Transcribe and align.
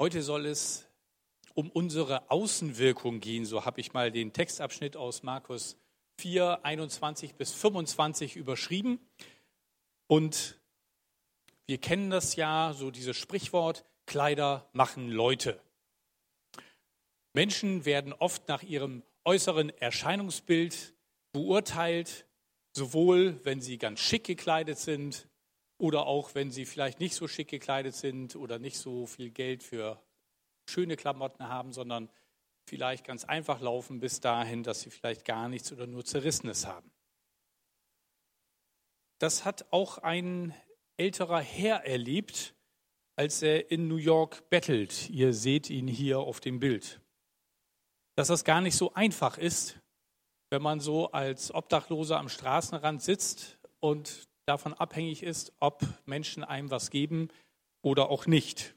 Heute 0.00 0.22
soll 0.22 0.46
es 0.46 0.88
um 1.52 1.68
unsere 1.68 2.30
Außenwirkung 2.30 3.20
gehen. 3.20 3.44
So 3.44 3.66
habe 3.66 3.82
ich 3.82 3.92
mal 3.92 4.10
den 4.10 4.32
Textabschnitt 4.32 4.96
aus 4.96 5.22
Markus 5.22 5.76
4, 6.16 6.64
21 6.64 7.34
bis 7.34 7.52
25 7.52 8.36
überschrieben. 8.36 8.98
Und 10.06 10.58
wir 11.66 11.76
kennen 11.76 12.08
das 12.08 12.34
ja, 12.34 12.72
so 12.74 12.90
dieses 12.90 13.14
Sprichwort, 13.18 13.84
Kleider 14.06 14.70
machen 14.72 15.10
Leute. 15.10 15.60
Menschen 17.34 17.84
werden 17.84 18.14
oft 18.14 18.48
nach 18.48 18.62
ihrem 18.62 19.02
äußeren 19.26 19.68
Erscheinungsbild 19.68 20.94
beurteilt, 21.32 22.24
sowohl 22.72 23.38
wenn 23.44 23.60
sie 23.60 23.76
ganz 23.76 24.00
schick 24.00 24.24
gekleidet 24.24 24.78
sind 24.78 25.28
oder 25.80 26.06
auch 26.06 26.34
wenn 26.34 26.50
sie 26.50 26.66
vielleicht 26.66 27.00
nicht 27.00 27.14
so 27.14 27.26
schick 27.26 27.48
gekleidet 27.48 27.94
sind 27.94 28.36
oder 28.36 28.58
nicht 28.58 28.78
so 28.78 29.06
viel 29.06 29.30
Geld 29.30 29.62
für 29.62 30.02
schöne 30.68 30.96
Klamotten 30.96 31.48
haben, 31.48 31.72
sondern 31.72 32.10
vielleicht 32.66 33.04
ganz 33.04 33.24
einfach 33.24 33.60
laufen 33.60 33.98
bis 33.98 34.20
dahin, 34.20 34.62
dass 34.62 34.82
sie 34.82 34.90
vielleicht 34.90 35.24
gar 35.24 35.48
nichts 35.48 35.72
oder 35.72 35.86
nur 35.86 36.04
Zerrissenes 36.04 36.66
haben. 36.66 36.90
Das 39.18 39.44
hat 39.44 39.72
auch 39.72 39.98
ein 39.98 40.54
älterer 40.96 41.40
Herr 41.40 41.84
erlebt, 41.84 42.54
als 43.16 43.42
er 43.42 43.70
in 43.70 43.88
New 43.88 43.96
York 43.96 44.48
bettelt. 44.50 45.10
Ihr 45.10 45.34
seht 45.34 45.68
ihn 45.68 45.88
hier 45.88 46.20
auf 46.20 46.40
dem 46.40 46.60
Bild. 46.60 47.00
Dass 48.16 48.28
das 48.28 48.44
gar 48.44 48.60
nicht 48.60 48.76
so 48.76 48.94
einfach 48.94 49.36
ist, 49.36 49.80
wenn 50.50 50.62
man 50.62 50.80
so 50.80 51.10
als 51.12 51.52
Obdachloser 51.54 52.18
am 52.18 52.28
Straßenrand 52.28 53.02
sitzt 53.02 53.58
und 53.80 54.29
davon 54.46 54.74
abhängig 54.74 55.22
ist, 55.22 55.52
ob 55.60 55.86
Menschen 56.06 56.44
einem 56.44 56.70
was 56.70 56.90
geben 56.90 57.28
oder 57.82 58.10
auch 58.10 58.26
nicht. 58.26 58.74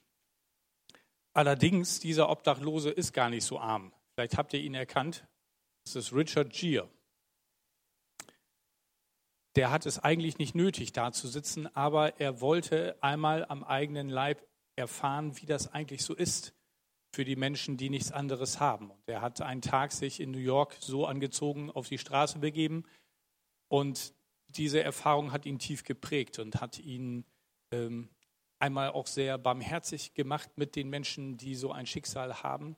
Allerdings, 1.34 2.00
dieser 2.00 2.30
Obdachlose 2.30 2.92
ist 2.92 3.14
gar 3.14 3.30
nicht 3.30 3.44
so 3.44 3.60
arm. 3.60 3.92
Vielleicht 4.14 4.38
habt 4.38 4.54
ihr 4.54 4.62
ihn 4.62 4.76
erkannt. 4.76 5.26
Das 5.86 5.96
ist 5.96 6.14
Richard 6.14 6.54
Gere. 6.54 6.90
Der 9.56 9.72
hat 9.72 9.86
es 9.86 10.00
eigentlich 10.00 10.38
nicht 10.38 10.56
nötig, 10.56 10.94
da 10.94 11.12
zu 11.12 11.28
sitzen, 11.28 11.68
aber 11.76 12.20
er 12.20 12.42
wollte 12.42 12.98
einmal 13.02 13.46
am 13.46 13.64
eigenen 13.64 14.10
Leib 14.10 14.48
erfahren, 14.76 15.40
wie 15.40 15.46
das 15.46 15.72
eigentlich 15.72 16.04
so 16.04 16.16
ist 16.16 16.54
für 17.14 17.26
die 17.26 17.36
Menschen, 17.36 17.78
die 17.78 17.90
nichts 17.90 18.12
anderes 18.12 18.60
haben. 18.60 18.90
Und 18.90 19.08
er 19.08 19.22
hat 19.22 19.42
einen 19.42 19.62
Tag 19.62 19.92
sich 19.92 20.20
in 20.20 20.32
New 20.32 20.40
York 20.40 20.76
so 20.80 21.06
angezogen 21.06 21.70
auf 21.70 21.88
die 21.88 22.00
Straße 22.00 22.40
begeben 22.40 22.86
und 23.68 24.16
diese 24.58 24.84
Erfahrung 24.84 25.32
hat 25.32 25.46
ihn 25.46 25.60
tief 25.60 25.84
geprägt 25.84 26.40
und 26.40 26.62
hat 26.62 26.80
ihn 26.80 27.26
ähm, 27.72 28.10
einmal 28.60 28.90
auch 28.90 29.08
sehr 29.08 29.38
barmherzig 29.38 30.14
gemacht 30.14 30.50
mit 30.58 30.76
den 30.76 30.90
Menschen, 30.90 31.38
die 31.38 31.56
so 31.56 31.72
ein 31.72 31.86
Schicksal 31.86 32.44
haben. 32.44 32.78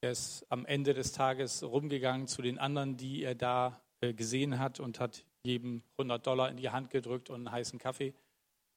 Er 0.00 0.10
ist 0.10 0.46
am 0.50 0.66
Ende 0.66 0.94
des 0.94 1.12
Tages 1.12 1.62
rumgegangen 1.62 2.26
zu 2.26 2.42
den 2.42 2.58
anderen, 2.58 2.96
die 2.96 3.22
er 3.22 3.34
da 3.34 3.82
äh, 4.00 4.12
gesehen 4.12 4.58
hat 4.58 4.80
und 4.80 5.00
hat 5.00 5.24
jedem 5.44 5.82
100 5.98 6.26
Dollar 6.26 6.50
in 6.50 6.56
die 6.56 6.70
Hand 6.70 6.90
gedrückt 6.90 7.30
und 7.30 7.36
einen 7.36 7.52
heißen 7.52 7.78
Kaffee. 7.78 8.14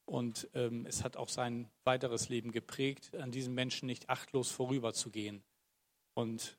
Und 0.06 0.50
ähm, 0.54 0.86
es 0.86 1.04
hat 1.04 1.18
auch 1.18 1.30
sein 1.30 1.70
weiteres 1.84 2.30
Leben 2.30 2.52
geprägt, 2.52 3.14
an 3.16 3.32
diesen 3.32 3.54
Menschen 3.54 3.88
nicht 3.88 4.10
achtlos 4.10 4.52
vorüberzugehen. 4.52 5.44
Und 6.14 6.58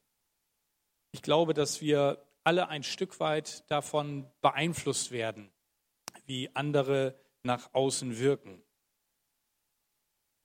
ich 1.13 1.23
glaube, 1.23 1.55
dass 1.55 1.81
wir 1.81 2.23
alle 2.45 2.69
ein 2.69 2.83
Stück 2.83 3.21
weit 3.21 3.69
davon 3.71 4.31
beeinflusst 4.43 5.11
werden, 5.11 5.51
wie 6.29 6.55
andere 6.55 7.19
nach 7.43 7.75
außen 7.75 8.19
wirken. 8.19 8.63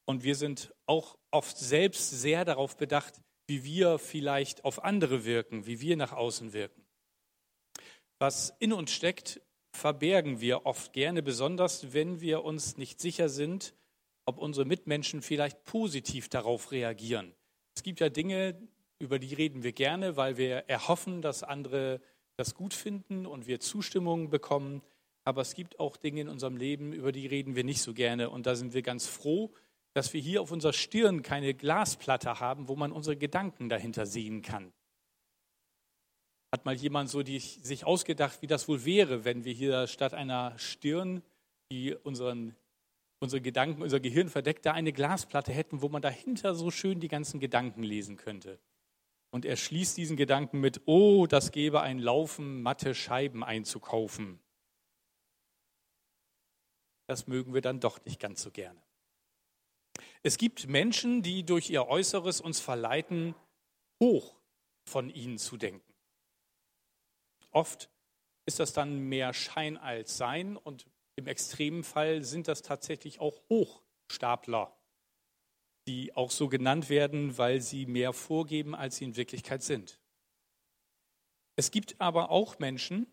Und 0.06 0.24
wir 0.24 0.36
sind 0.36 0.74
auch 0.86 1.18
oft 1.32 1.58
selbst 1.58 2.10
sehr 2.10 2.46
darauf 2.46 2.76
bedacht, 2.76 3.22
wie 3.48 3.64
wir 3.64 4.00
vielleicht 4.00 4.66
auf 4.66 4.84
andere 4.84 5.26
wirken, 5.26 5.66
wie 5.66 5.82
wir 5.82 5.98
nach 5.98 6.14
außen 6.14 6.54
wirken. 6.54 6.86
Was 8.20 8.56
in 8.60 8.74
uns 8.74 8.92
steckt, 8.92 9.42
verbergen 9.72 10.40
wir 10.40 10.66
oft 10.66 10.94
gerne, 10.94 11.22
besonders 11.22 11.94
wenn 11.94 12.22
wir 12.22 12.44
uns 12.44 12.78
nicht 12.78 13.02
sicher 13.02 13.28
sind, 13.28 13.74
ob 14.26 14.38
unsere 14.38 14.66
Mitmenschen 14.66 15.22
vielleicht 15.22 15.64
positiv 15.66 16.30
darauf 16.30 16.72
reagieren. 16.72 17.34
Es 17.76 17.84
gibt 17.84 18.00
ja 18.00 18.10
Dinge, 18.10 18.56
über 19.00 19.20
die 19.20 19.34
reden 19.34 19.64
wir 19.64 19.74
gerne, 19.74 20.16
weil 20.16 20.38
wir 20.38 20.70
erhoffen, 20.70 21.22
dass 21.22 21.44
andere 21.44 22.00
das 22.38 22.56
gut 22.56 22.74
finden 22.74 23.26
und 23.26 23.48
wir 23.48 23.60
Zustimmung 23.60 24.30
bekommen. 24.30 24.82
Aber 25.26 25.42
es 25.42 25.54
gibt 25.56 25.80
auch 25.80 25.96
Dinge 25.98 26.22
in 26.22 26.30
unserem 26.30 26.58
Leben, 26.58 26.92
über 26.92 27.12
die 27.12 27.28
reden 27.28 27.56
wir 27.56 27.64
nicht 27.64 27.82
so 27.82 27.94
gerne. 27.94 28.30
Und 28.30 28.46
da 28.46 28.56
sind 28.56 28.74
wir 28.74 28.82
ganz 28.82 29.08
froh, 29.08 29.54
dass 29.94 30.14
wir 30.14 30.20
hier 30.20 30.42
auf 30.42 30.52
unserer 30.52 30.74
Stirn 30.74 31.22
keine 31.22 31.54
Glasplatte 31.54 32.40
haben, 32.40 32.68
wo 32.68 32.76
man 32.76 32.92
unsere 32.92 33.16
Gedanken 33.16 33.70
dahinter 33.70 34.06
sehen 34.06 34.42
kann. 34.42 34.74
Hat 36.52 36.66
mal 36.66 36.76
jemand 36.76 37.10
so 37.10 37.24
die, 37.24 37.40
sich 37.40 37.86
ausgedacht, 37.86 38.42
wie 38.42 38.48
das 38.48 38.68
wohl 38.68 38.86
wäre, 38.86 39.24
wenn 39.24 39.44
wir 39.46 39.54
hier 39.54 39.88
statt 39.88 40.14
einer 40.14 40.58
Stirn, 40.58 41.24
die 41.72 41.96
unseren, 41.96 42.56
unsere 43.20 43.42
Gedanken, 43.42 43.82
unser 43.82 44.00
Gehirn 44.00 44.30
verdeckt, 44.30 44.66
da 44.66 44.74
eine 44.74 44.94
Glasplatte 44.94 45.52
hätten, 45.52 45.82
wo 45.82 45.90
man 45.90 46.02
dahinter 46.02 46.54
so 46.54 46.70
schön 46.70 47.00
die 47.00 47.08
ganzen 47.08 47.40
Gedanken 47.40 47.82
lesen 47.82 48.18
könnte. 48.18 48.60
Und 49.32 49.46
er 49.46 49.56
schließt 49.56 49.98
diesen 49.98 50.18
Gedanken 50.18 50.60
mit, 50.60 50.82
oh, 50.86 51.26
das 51.28 51.52
gäbe 51.52 51.82
ein 51.82 51.98
Laufen, 51.98 52.62
matte 52.62 52.94
Scheiben 52.94 53.44
einzukaufen 53.44 54.40
das 57.14 57.28
mögen 57.28 57.54
wir 57.54 57.62
dann 57.62 57.80
doch 57.80 58.04
nicht 58.06 58.20
ganz 58.20 58.42
so 58.42 58.50
gerne. 58.50 58.82
Es 60.24 60.40
gibt 60.40 60.68
Menschen, 60.68 61.22
die 61.22 61.46
durch 61.46 61.70
ihr 61.70 61.86
Äußeres 61.88 62.42
uns 62.42 62.60
verleiten, 62.60 63.36
hoch 64.02 64.36
von 64.90 65.12
ihnen 65.12 65.38
zu 65.38 65.58
denken. 65.58 65.94
Oft 67.52 67.92
ist 68.48 68.60
das 68.60 68.74
dann 68.74 68.98
mehr 68.98 69.32
Schein 69.32 69.78
als 69.78 70.18
Sein 70.18 70.58
und 70.58 70.88
im 71.16 71.28
extremen 71.28 71.84
Fall 71.84 72.24
sind 72.24 72.48
das 72.48 72.64
tatsächlich 72.64 73.20
auch 73.20 73.40
Hochstapler, 73.48 74.76
die 75.88 76.16
auch 76.16 76.32
so 76.32 76.50
genannt 76.50 76.90
werden, 76.90 77.38
weil 77.38 77.62
sie 77.62 77.86
mehr 77.86 78.12
vorgeben, 78.12 78.74
als 78.74 78.96
sie 78.96 79.06
in 79.06 79.16
Wirklichkeit 79.16 79.62
sind. 79.62 80.00
Es 81.56 81.70
gibt 81.70 82.02
aber 82.02 82.32
auch 82.32 82.58
Menschen, 82.58 83.06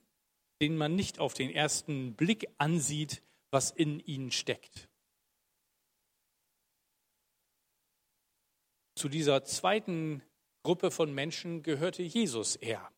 denen 0.62 0.78
man 0.78 0.96
nicht 0.96 1.18
auf 1.18 1.34
den 1.34 1.50
ersten 1.50 2.14
Blick 2.14 2.48
ansieht, 2.56 3.22
was 3.50 3.70
in 3.70 4.00
ihnen 4.00 4.30
steckt. 4.30 4.88
Zu 8.94 9.08
dieser 9.08 9.44
zweiten 9.44 10.22
Gruppe 10.62 10.90
von 10.90 11.12
Menschen 11.14 11.62
gehörte 11.62 12.02
Jesus 12.02 12.56
eher. 12.56 12.92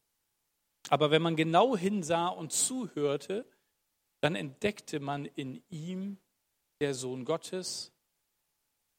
Aber 0.88 1.10
wenn 1.10 1.22
man 1.22 1.36
genau 1.36 1.76
hinsah 1.76 2.28
und 2.28 2.52
zuhörte, 2.52 3.46
dann 4.20 4.34
entdeckte 4.34 5.00
man 5.00 5.26
in 5.26 5.62
ihm 5.68 6.18
der 6.80 6.94
Sohn 6.94 7.24
Gottes, 7.24 7.92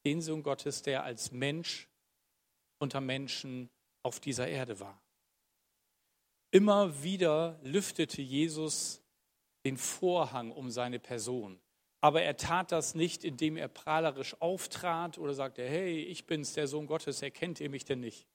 den 0.06 0.22
Sohn 0.22 0.44
Gottes, 0.44 0.81
der 0.81 1.03
als 1.03 1.31
Mensch 1.31 1.90
unter 2.80 3.02
Menschen 3.02 3.70
auf 4.02 4.20
dieser 4.20 4.47
Erde 4.47 4.80
war. 4.80 5.02
Immer 6.52 7.03
wieder 7.03 7.59
lüftete 7.64 8.22
Jesus 8.22 9.03
den 9.66 9.78
Vorhang 9.78 10.51
um 10.51 10.69
seine 10.69 11.00
Person. 11.00 11.59
Aber 12.01 12.22
er 12.22 12.35
tat 12.35 12.72
das 12.72 12.96
nicht, 12.96 13.24
indem 13.24 13.56
er 13.56 13.69
prahlerisch 13.69 14.35
auftrat 14.41 15.18
oder 15.18 15.34
sagte, 15.34 15.63
hey, 15.63 16.01
ich 16.01 16.25
bin's, 16.25 16.53
der 16.53 16.68
Sohn 16.68 16.85
Gottes, 16.85 17.22
erkennt 17.22 17.62
ihr 17.62 17.69
mich 17.69 17.85
denn 17.85 18.02
nicht? 18.02 18.28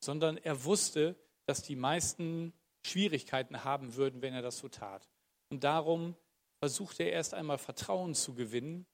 Sondern 0.00 0.36
er 0.36 0.64
wusste, 0.64 1.16
dass 1.46 1.62
die 1.62 1.76
meisten 1.76 2.52
Schwierigkeiten 2.86 3.64
haben 3.64 3.94
würden, 3.94 4.20
wenn 4.20 4.34
er 4.34 4.42
das 4.42 4.58
so 4.58 4.68
tat. 4.68 5.08
Und 5.48 5.64
darum 5.64 6.16
versuchte 6.58 7.04
er 7.04 7.12
erst 7.12 7.32
einmal 7.32 7.58
Vertrauen 7.58 8.14
zu 8.14 8.34
gewinnen 8.34 8.86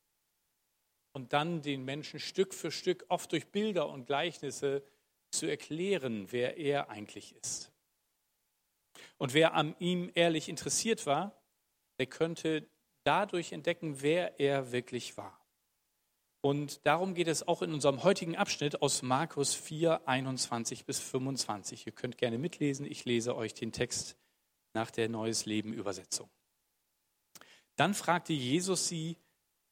und 1.13 1.33
dann 1.33 1.63
den 1.63 1.85
Menschen 1.85 2.21
Stück 2.21 2.55
für 2.55 2.71
Stück, 2.71 3.05
oft 3.09 3.33
durch 3.33 3.49
Bilder 3.49 3.89
und 3.89 4.07
Gleichnisse, 4.07 4.85
zu 5.33 5.47
erklären, 5.47 6.31
wer 6.31 6.57
er 6.57 6.91
eigentlich 6.91 7.35
ist. 7.37 7.70
Und 9.19 9.35
wer 9.35 9.55
an 9.55 9.75
ihm 9.79 10.11
ehrlich 10.15 10.49
interessiert 10.49 11.07
war, 11.07 11.41
der 11.99 12.07
könnte 12.07 12.69
dadurch 13.05 13.53
entdecken, 13.53 14.03
wer 14.03 14.41
er 14.41 14.73
wirklich 14.73 15.17
war. 15.17 15.41
Und 16.43 16.87
darum 16.87 17.15
geht 17.15 17.29
es 17.29 17.47
auch 17.47 17.61
in 17.61 17.75
unserem 17.75 18.03
heutigen 18.03 18.37
Abschnitt 18.37 18.81
aus 18.81 19.03
Markus 19.03 19.55
4, 19.55 20.09
21 20.09 20.87
bis 20.87 20.99
25. 20.99 21.87
Ihr 21.87 21.93
könnt 21.93 22.17
gerne 22.17 22.39
mitlesen. 22.39 22.87
Ich 22.87 23.05
lese 23.05 23.37
euch 23.37 23.53
den 23.53 23.73
Text 23.73 24.17
nach 24.73 24.91
der 24.91 25.09
Neues 25.09 25.45
Leben 25.45 25.75
Übersetzung. 25.75 26.31
Dann 27.77 27.93
fragte 27.95 28.33
Jesus 28.33 28.89
sie, 28.89 29.19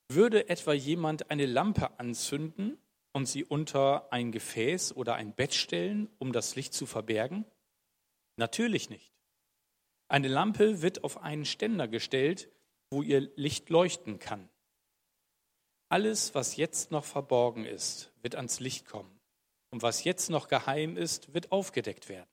würde 0.08 0.48
etwa 0.48 0.72
jemand 0.72 1.30
eine 1.30 1.46
Lampe 1.46 1.98
anzünden 1.98 2.78
und 3.12 3.26
sie 3.26 3.44
unter 3.44 4.12
ein 4.12 4.32
Gefäß 4.32 4.94
oder 4.96 5.14
ein 5.14 5.34
Bett 5.34 5.54
stellen, 5.54 6.08
um 6.18 6.32
das 6.32 6.54
Licht 6.56 6.74
zu 6.74 6.86
verbergen? 6.86 7.44
Natürlich 8.36 8.90
nicht. 8.90 9.12
Eine 10.08 10.28
Lampe 10.28 10.82
wird 10.82 11.04
auf 11.04 11.22
einen 11.22 11.44
Ständer 11.44 11.86
gestellt, 11.86 12.50
wo 12.90 13.02
ihr 13.02 13.30
Licht 13.36 13.68
leuchten 13.68 14.18
kann. 14.18 14.48
Alles, 15.90 16.34
was 16.34 16.56
jetzt 16.56 16.90
noch 16.90 17.04
verborgen 17.04 17.64
ist, 17.64 18.12
wird 18.22 18.34
ans 18.34 18.60
Licht 18.60 18.86
kommen. 18.86 19.20
Und 19.70 19.82
was 19.82 20.04
jetzt 20.04 20.30
noch 20.30 20.48
geheim 20.48 20.96
ist, 20.96 21.34
wird 21.34 21.52
aufgedeckt 21.52 22.08
werden. 22.08 22.28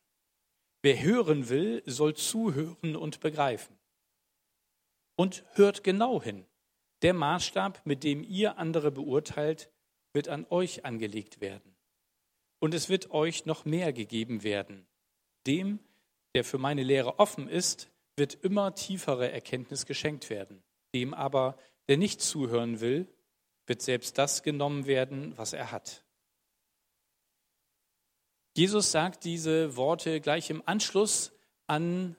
Wer 0.81 1.01
hören 1.01 1.49
will, 1.49 1.83
soll 1.85 2.15
zuhören 2.15 2.95
und 2.95 3.19
begreifen. 3.19 3.77
Und 5.17 5.43
hört 5.53 5.83
genau 5.83 6.21
hin. 6.21 6.45
Der 7.01 7.13
Maßstab, 7.13 7.85
mit 7.85 8.03
dem 8.03 8.23
ihr 8.23 8.57
andere 8.57 8.91
beurteilt, 8.91 9.69
wird 10.13 10.29
an 10.29 10.45
euch 10.49 10.85
angelegt 10.85 11.41
werden. 11.41 11.75
Und 12.59 12.73
es 12.73 12.87
wird 12.87 13.11
euch 13.11 13.45
noch 13.45 13.65
mehr 13.65 13.93
gegeben 13.93 14.43
werden. 14.43 14.87
Dem, 15.45 15.79
der 16.35 16.43
für 16.43 16.57
meine 16.57 16.83
Lehre 16.83 17.17
offen 17.17 17.47
ist, 17.47 17.89
wird 18.17 18.33
immer 18.35 18.75
tiefere 18.75 19.31
Erkenntnis 19.31 19.85
geschenkt 19.85 20.29
werden. 20.29 20.61
Dem 20.93 21.13
aber, 21.13 21.57
der 21.87 21.97
nicht 21.97 22.21
zuhören 22.21 22.81
will, 22.81 23.07
wird 23.67 23.81
selbst 23.81 24.17
das 24.17 24.43
genommen 24.43 24.85
werden, 24.85 25.37
was 25.37 25.53
er 25.53 25.71
hat. 25.71 26.03
Jesus 28.55 28.91
sagt 28.91 29.23
diese 29.23 29.75
Worte 29.77 30.21
gleich 30.21 30.49
im 30.49 30.61
Anschluss 30.65 31.31
an 31.67 32.15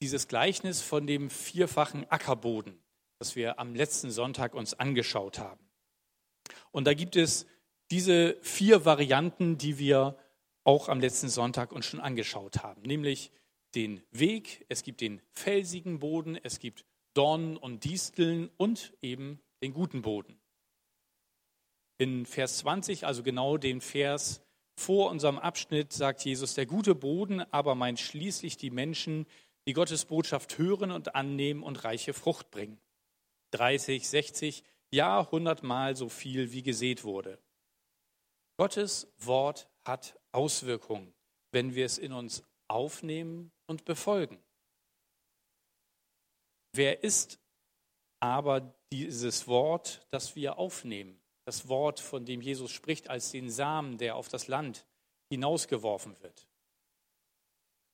dieses 0.00 0.28
Gleichnis 0.28 0.82
von 0.82 1.06
dem 1.06 1.30
vierfachen 1.30 2.10
Ackerboden, 2.10 2.82
das 3.18 3.36
wir 3.36 3.58
am 3.58 3.74
letzten 3.74 4.10
Sonntag 4.10 4.54
uns 4.54 4.74
angeschaut 4.74 5.38
haben. 5.38 5.70
Und 6.70 6.86
da 6.86 6.94
gibt 6.94 7.16
es 7.16 7.46
diese 7.90 8.36
vier 8.40 8.86
Varianten, 8.86 9.58
die 9.58 9.78
wir 9.78 10.18
auch 10.64 10.88
am 10.88 11.00
letzten 11.00 11.28
Sonntag 11.28 11.70
uns 11.72 11.86
schon 11.86 12.00
angeschaut 12.00 12.62
haben, 12.62 12.82
nämlich 12.82 13.30
den 13.74 14.02
Weg, 14.10 14.64
es 14.68 14.82
gibt 14.82 15.00
den 15.00 15.20
felsigen 15.32 15.98
Boden, 15.98 16.36
es 16.42 16.58
gibt 16.58 16.84
Dornen 17.14 17.56
und 17.56 17.84
Disteln 17.84 18.50
und 18.56 18.92
eben 19.02 19.40
den 19.62 19.72
guten 19.72 20.02
Boden. 20.02 20.38
In 21.98 22.26
Vers 22.26 22.58
20, 22.58 23.06
also 23.06 23.22
genau 23.22 23.56
den 23.56 23.80
Vers 23.80 24.42
vor 24.74 25.10
unserem 25.10 25.38
Abschnitt, 25.38 25.92
sagt 25.92 26.24
Jesus, 26.24 26.54
der 26.54 26.66
gute 26.66 26.94
Boden 26.94 27.40
aber 27.52 27.74
meint 27.74 28.00
schließlich 28.00 28.56
die 28.56 28.70
Menschen, 28.70 29.26
die 29.66 29.74
Gottes 29.74 30.06
Botschaft 30.06 30.58
hören 30.58 30.90
und 30.90 31.14
annehmen 31.14 31.62
und 31.62 31.84
reiche 31.84 32.14
Frucht 32.14 32.50
bringen. 32.50 32.80
30, 33.52 34.08
60, 34.08 34.64
ja, 34.90 35.30
hundertmal 35.30 35.94
so 35.94 36.08
viel, 36.08 36.52
wie 36.52 36.62
gesät 36.62 37.04
wurde. 37.04 37.38
Gottes 38.56 39.12
Wort 39.18 39.68
hat 39.84 40.18
Auswirkungen, 40.32 41.14
wenn 41.52 41.74
wir 41.74 41.86
es 41.86 41.98
in 41.98 42.12
uns 42.12 42.42
aufnehmen 42.72 43.52
und 43.66 43.84
befolgen. 43.84 44.42
Wer 46.74 47.04
ist 47.04 47.38
aber 48.20 48.74
dieses 48.92 49.46
Wort, 49.46 50.06
das 50.10 50.36
wir 50.36 50.58
aufnehmen? 50.58 51.20
Das 51.44 51.68
Wort, 51.68 52.00
von 52.00 52.24
dem 52.24 52.40
Jesus 52.40 52.70
spricht, 52.70 53.10
als 53.10 53.30
den 53.30 53.50
Samen, 53.50 53.98
der 53.98 54.16
auf 54.16 54.28
das 54.28 54.48
Land 54.48 54.86
hinausgeworfen 55.30 56.20
wird. 56.22 56.46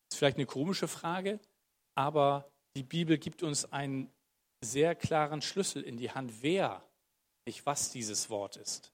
Das 0.08 0.14
ist 0.14 0.18
vielleicht 0.18 0.36
eine 0.36 0.46
komische 0.46 0.88
Frage, 0.88 1.40
aber 1.94 2.50
die 2.76 2.82
Bibel 2.82 3.18
gibt 3.18 3.42
uns 3.42 3.72
einen 3.72 4.12
sehr 4.60 4.94
klaren 4.94 5.42
Schlüssel 5.42 5.82
in 5.82 5.96
die 5.96 6.10
Hand, 6.10 6.42
wer, 6.42 6.82
nicht 7.46 7.64
was 7.64 7.90
dieses 7.90 8.28
Wort 8.28 8.56
ist. 8.56 8.92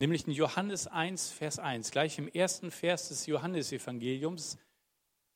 Nämlich 0.00 0.26
in 0.26 0.32
Johannes 0.32 0.86
1, 0.86 1.30
Vers 1.30 1.58
1, 1.58 1.90
gleich 1.90 2.18
im 2.18 2.28
ersten 2.28 2.70
Vers 2.70 3.08
des 3.08 3.26
Johannesevangeliums 3.26 4.58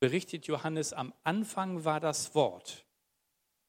berichtet 0.00 0.47
Johannes, 0.47 0.93
am 0.93 1.12
Anfang 1.25 1.85
war 1.85 2.00
das 2.00 2.35
Wort. 2.35 2.87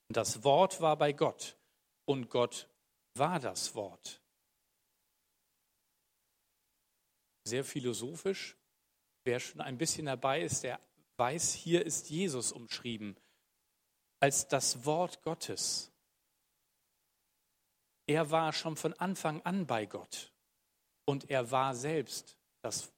Und 0.07 0.17
das 0.17 0.43
Wort 0.43 0.81
war 0.81 0.97
bei 0.97 1.13
Gott. 1.13 1.57
Und 2.05 2.29
Gott 2.29 2.67
war 3.15 3.39
das 3.39 3.75
Wort. 3.75 4.21
Sehr 7.43 7.63
philosophisch. 7.63 8.57
Wer 9.23 9.39
schon 9.39 9.61
ein 9.61 9.77
bisschen 9.77 10.05
dabei 10.05 10.41
ist, 10.41 10.63
der 10.63 10.79
weiß, 11.17 11.53
hier 11.53 11.85
ist 11.85 12.09
Jesus 12.09 12.51
umschrieben 12.51 13.15
als 14.19 14.47
das 14.47 14.85
Wort 14.85 15.21
Gottes. 15.21 15.91
Er 18.07 18.31
war 18.31 18.53
schon 18.53 18.75
von 18.75 18.93
Anfang 18.93 19.41
an 19.43 19.67
bei 19.67 19.85
Gott 19.85 20.33
und 21.05 21.29
er 21.29 21.51
war 21.51 21.75
selbst 21.75 22.37
das 22.61 22.91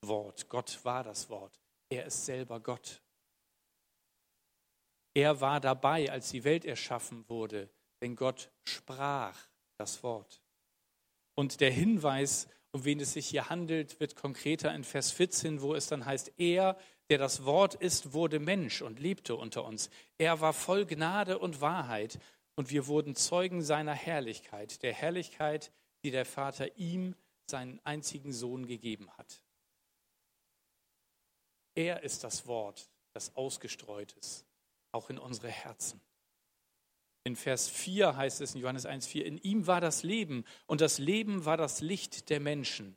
Wort. 0.00 0.48
Gott 0.48 0.84
war 0.84 1.04
das 1.04 1.28
Wort. 1.28 1.63
Er 1.94 2.06
ist 2.06 2.24
selber 2.24 2.58
Gott. 2.58 3.00
Er 5.14 5.40
war 5.40 5.60
dabei, 5.60 6.10
als 6.10 6.30
die 6.30 6.42
Welt 6.42 6.64
erschaffen 6.64 7.24
wurde, 7.28 7.70
denn 8.02 8.16
Gott 8.16 8.50
sprach 8.64 9.38
das 9.78 10.02
Wort. 10.02 10.42
Und 11.36 11.60
der 11.60 11.70
Hinweis, 11.70 12.48
um 12.72 12.84
wen 12.84 12.98
es 12.98 13.12
sich 13.12 13.28
hier 13.28 13.48
handelt, 13.48 14.00
wird 14.00 14.16
konkreter 14.16 14.74
in 14.74 14.82
Vers 14.82 15.12
14, 15.12 15.62
wo 15.62 15.76
es 15.76 15.86
dann 15.86 16.04
heißt, 16.04 16.32
er, 16.36 16.76
der 17.10 17.18
das 17.18 17.44
Wort 17.44 17.76
ist, 17.76 18.12
wurde 18.12 18.40
Mensch 18.40 18.82
und 18.82 18.98
lebte 18.98 19.36
unter 19.36 19.64
uns. 19.64 19.88
Er 20.18 20.40
war 20.40 20.52
voll 20.52 20.86
Gnade 20.86 21.38
und 21.38 21.60
Wahrheit 21.60 22.18
und 22.56 22.72
wir 22.72 22.88
wurden 22.88 23.14
Zeugen 23.14 23.62
seiner 23.62 23.94
Herrlichkeit, 23.94 24.82
der 24.82 24.94
Herrlichkeit, 24.94 25.70
die 26.02 26.10
der 26.10 26.24
Vater 26.24 26.76
ihm, 26.76 27.14
seinen 27.48 27.78
einzigen 27.84 28.32
Sohn, 28.32 28.66
gegeben 28.66 29.12
hat. 29.16 29.43
Er 31.74 32.02
ist 32.02 32.24
das 32.24 32.46
Wort, 32.46 32.88
das 33.12 33.34
ausgestreut 33.36 34.12
ist, 34.12 34.46
auch 34.92 35.10
in 35.10 35.18
unsere 35.18 35.48
Herzen. 35.48 36.00
In 37.24 37.36
Vers 37.36 37.68
4 37.68 38.16
heißt 38.16 38.40
es 38.42 38.54
in 38.54 38.60
Johannes 38.60 38.86
1,4, 38.86 39.22
in 39.22 39.38
ihm 39.38 39.66
war 39.66 39.80
das 39.80 40.02
Leben 40.02 40.44
und 40.66 40.80
das 40.80 40.98
Leben 40.98 41.44
war 41.44 41.56
das 41.56 41.80
Licht 41.80 42.28
der 42.28 42.38
Menschen. 42.38 42.96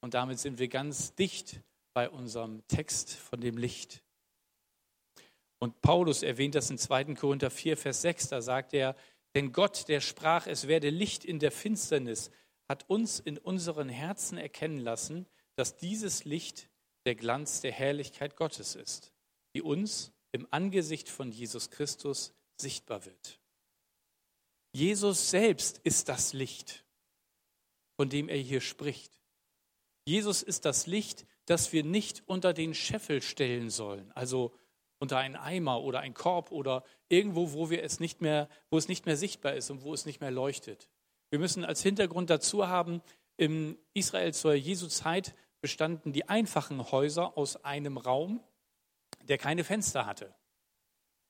Und 0.00 0.14
damit 0.14 0.40
sind 0.40 0.58
wir 0.58 0.68
ganz 0.68 1.14
dicht 1.14 1.60
bei 1.92 2.08
unserem 2.08 2.66
Text 2.66 3.12
von 3.14 3.40
dem 3.40 3.56
Licht. 3.56 4.02
Und 5.58 5.80
Paulus 5.82 6.22
erwähnt 6.22 6.54
das 6.54 6.70
in 6.70 6.78
2. 6.78 7.14
Korinther 7.14 7.50
4, 7.50 7.76
Vers 7.76 8.02
6, 8.02 8.28
da 8.28 8.40
sagt 8.42 8.72
er, 8.72 8.96
denn 9.34 9.52
Gott, 9.52 9.88
der 9.88 10.00
sprach, 10.00 10.46
es 10.46 10.66
werde 10.66 10.90
Licht 10.90 11.24
in 11.24 11.38
der 11.38 11.52
Finsternis, 11.52 12.30
hat 12.68 12.88
uns 12.88 13.20
in 13.20 13.38
unseren 13.38 13.88
Herzen 13.88 14.38
erkennen 14.38 14.78
lassen, 14.78 15.26
dass 15.56 15.76
dieses 15.76 16.24
Licht 16.24 16.69
der 17.06 17.14
Glanz 17.14 17.60
der 17.60 17.72
Herrlichkeit 17.72 18.36
Gottes 18.36 18.74
ist, 18.74 19.12
die 19.54 19.62
uns 19.62 20.12
im 20.32 20.46
Angesicht 20.50 21.08
von 21.08 21.32
Jesus 21.32 21.70
Christus 21.70 22.32
sichtbar 22.56 23.04
wird. 23.04 23.40
Jesus 24.72 25.30
selbst 25.30 25.78
ist 25.78 26.08
das 26.08 26.32
Licht, 26.32 26.84
von 27.96 28.08
dem 28.08 28.28
er 28.28 28.38
hier 28.38 28.60
spricht. 28.60 29.18
Jesus 30.06 30.42
ist 30.42 30.64
das 30.64 30.86
Licht, 30.86 31.26
das 31.46 31.72
wir 31.72 31.82
nicht 31.82 32.22
unter 32.26 32.52
den 32.52 32.74
Scheffel 32.74 33.22
stellen 33.22 33.70
sollen, 33.70 34.12
also 34.12 34.54
unter 35.00 35.18
einen 35.18 35.36
Eimer 35.36 35.82
oder 35.82 36.00
einen 36.00 36.14
Korb 36.14 36.52
oder 36.52 36.84
irgendwo, 37.08 37.52
wo 37.52 37.70
wir 37.70 37.82
es 37.82 38.00
nicht 38.00 38.20
mehr, 38.20 38.48
wo 38.70 38.78
es 38.78 38.86
nicht 38.86 39.06
mehr 39.06 39.16
sichtbar 39.16 39.54
ist 39.54 39.70
und 39.70 39.82
wo 39.82 39.92
es 39.92 40.06
nicht 40.06 40.20
mehr 40.20 40.30
leuchtet. 40.30 40.88
Wir 41.30 41.38
müssen 41.38 41.64
als 41.64 41.82
Hintergrund 41.82 42.30
dazu 42.30 42.68
haben, 42.68 43.02
in 43.36 43.78
Israel 43.94 44.34
zur 44.34 44.54
Jesu 44.54 44.88
Zeit 44.88 45.34
bestanden 45.60 46.12
die 46.12 46.28
einfachen 46.28 46.90
Häuser 46.90 47.36
aus 47.36 47.64
einem 47.64 47.96
Raum, 47.98 48.42
der 49.22 49.38
keine 49.38 49.64
Fenster 49.64 50.06
hatte. 50.06 50.34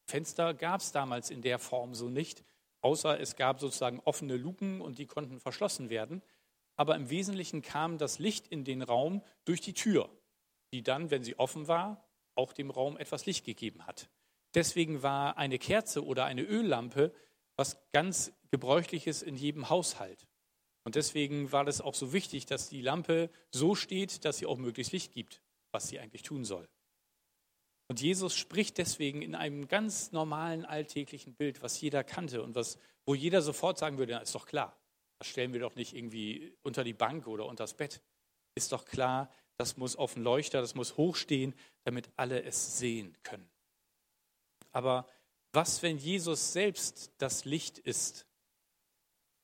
Fenster 0.07 0.55
gab 0.55 0.81
es 0.81 0.93
damals 0.93 1.31
in 1.31 1.43
der 1.43 1.59
Form 1.59 1.95
so 1.95 2.09
nicht, 2.09 2.45
außer 2.81 3.21
es 3.21 3.37
gab 3.37 3.61
sozusagen 3.61 4.01
offene 4.01 4.37
Luken 4.37 4.81
und 4.81 4.99
die 4.99 5.07
konnten 5.07 5.41
verschlossen 5.41 5.91
werden. 5.91 6.23
Aber 6.77 6.97
im 6.97 7.11
Wesentlichen 7.11 7.63
kam 7.63 7.99
das 7.99 8.19
Licht 8.19 8.49
in 8.49 8.65
den 8.65 8.83
Raum 8.83 9.23
durch 9.45 9.61
die 9.61 9.75
Tür, 9.75 10.09
die 10.73 10.83
dann, 10.83 11.11
wenn 11.11 11.23
sie 11.23 11.39
offen 11.39 11.69
war, 11.69 12.05
auch 12.35 12.53
dem 12.53 12.71
Raum 12.71 12.97
etwas 12.97 13.27
Licht 13.27 13.45
gegeben 13.45 13.87
hat. 13.87 14.09
Deswegen 14.55 15.03
war 15.03 15.37
eine 15.37 15.59
Kerze 15.59 16.05
oder 16.05 16.25
eine 16.25 16.43
Öllampe 16.43 17.13
was 17.61 17.77
ganz 17.93 18.33
gebräuchliches 18.51 19.21
in 19.21 19.37
jedem 19.37 19.69
Haushalt. 19.69 20.27
Und 20.85 20.95
deswegen 20.95 21.53
war 21.53 21.67
es 21.67 21.81
auch 21.81 21.95
so 21.95 22.13
wichtig, 22.13 22.47
dass 22.47 22.69
die 22.69 22.81
Lampe 22.81 23.31
so 23.51 23.75
steht, 23.75 24.25
dass 24.25 24.39
sie 24.39 24.47
auch 24.47 24.57
möglichst 24.57 24.93
Licht 24.93 25.13
gibt, 25.13 25.43
was 25.73 25.89
sie 25.89 25.99
eigentlich 25.99 26.23
tun 26.23 26.45
soll. 26.45 26.69
Und 27.89 28.01
Jesus 28.01 28.37
spricht 28.37 28.79
deswegen 28.79 29.21
in 29.21 29.35
einem 29.35 29.67
ganz 29.67 30.13
normalen 30.13 30.65
alltäglichen 30.65 31.35
Bild, 31.35 31.61
was 31.61 31.81
jeder 31.81 32.05
kannte 32.05 32.43
und 32.43 32.55
was, 32.55 32.79
wo 33.05 33.15
jeder 33.15 33.43
sofort 33.43 33.79
sagen 33.79 33.99
würde, 33.99 34.15
ist 34.23 34.35
doch 34.35 34.47
klar, 34.47 34.79
das 35.19 35.29
stellen 35.29 35.53
wir 35.53 35.61
doch 35.61 35.75
nicht 35.75 35.95
irgendwie 35.95 36.57
unter 36.63 36.85
die 36.85 36.95
Bank 36.95 37.27
oder 37.27 37.47
unter 37.47 37.65
das 37.65 37.75
Bett. 37.75 38.01
Ist 38.55 38.73
doch 38.73 38.85
klar, 38.85 39.31
das 39.57 39.77
muss 39.77 39.97
auf 39.97 40.15
den 40.15 40.23
Leuchter, 40.23 40.61
das 40.61 40.75
muss 40.75 40.97
hochstehen, 40.97 41.53
damit 41.85 42.09
alle 42.17 42.43
es 42.43 42.79
sehen 42.79 43.17
können. 43.23 43.51
Aber 44.73 45.07
was, 45.53 45.83
wenn 45.83 45.99
Jesus 45.99 46.53
selbst 46.53 47.13
das 47.19 47.45
Licht 47.45 47.79
ist, 47.79 48.25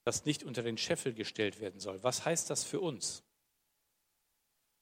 das 0.06 0.24
nicht 0.24 0.44
unter 0.44 0.62
den 0.62 0.78
Scheffel 0.78 1.12
gestellt 1.14 1.60
werden 1.60 1.80
soll? 1.80 2.00
Was 2.04 2.24
heißt 2.24 2.48
das 2.48 2.62
für 2.62 2.80
uns? 2.80 3.24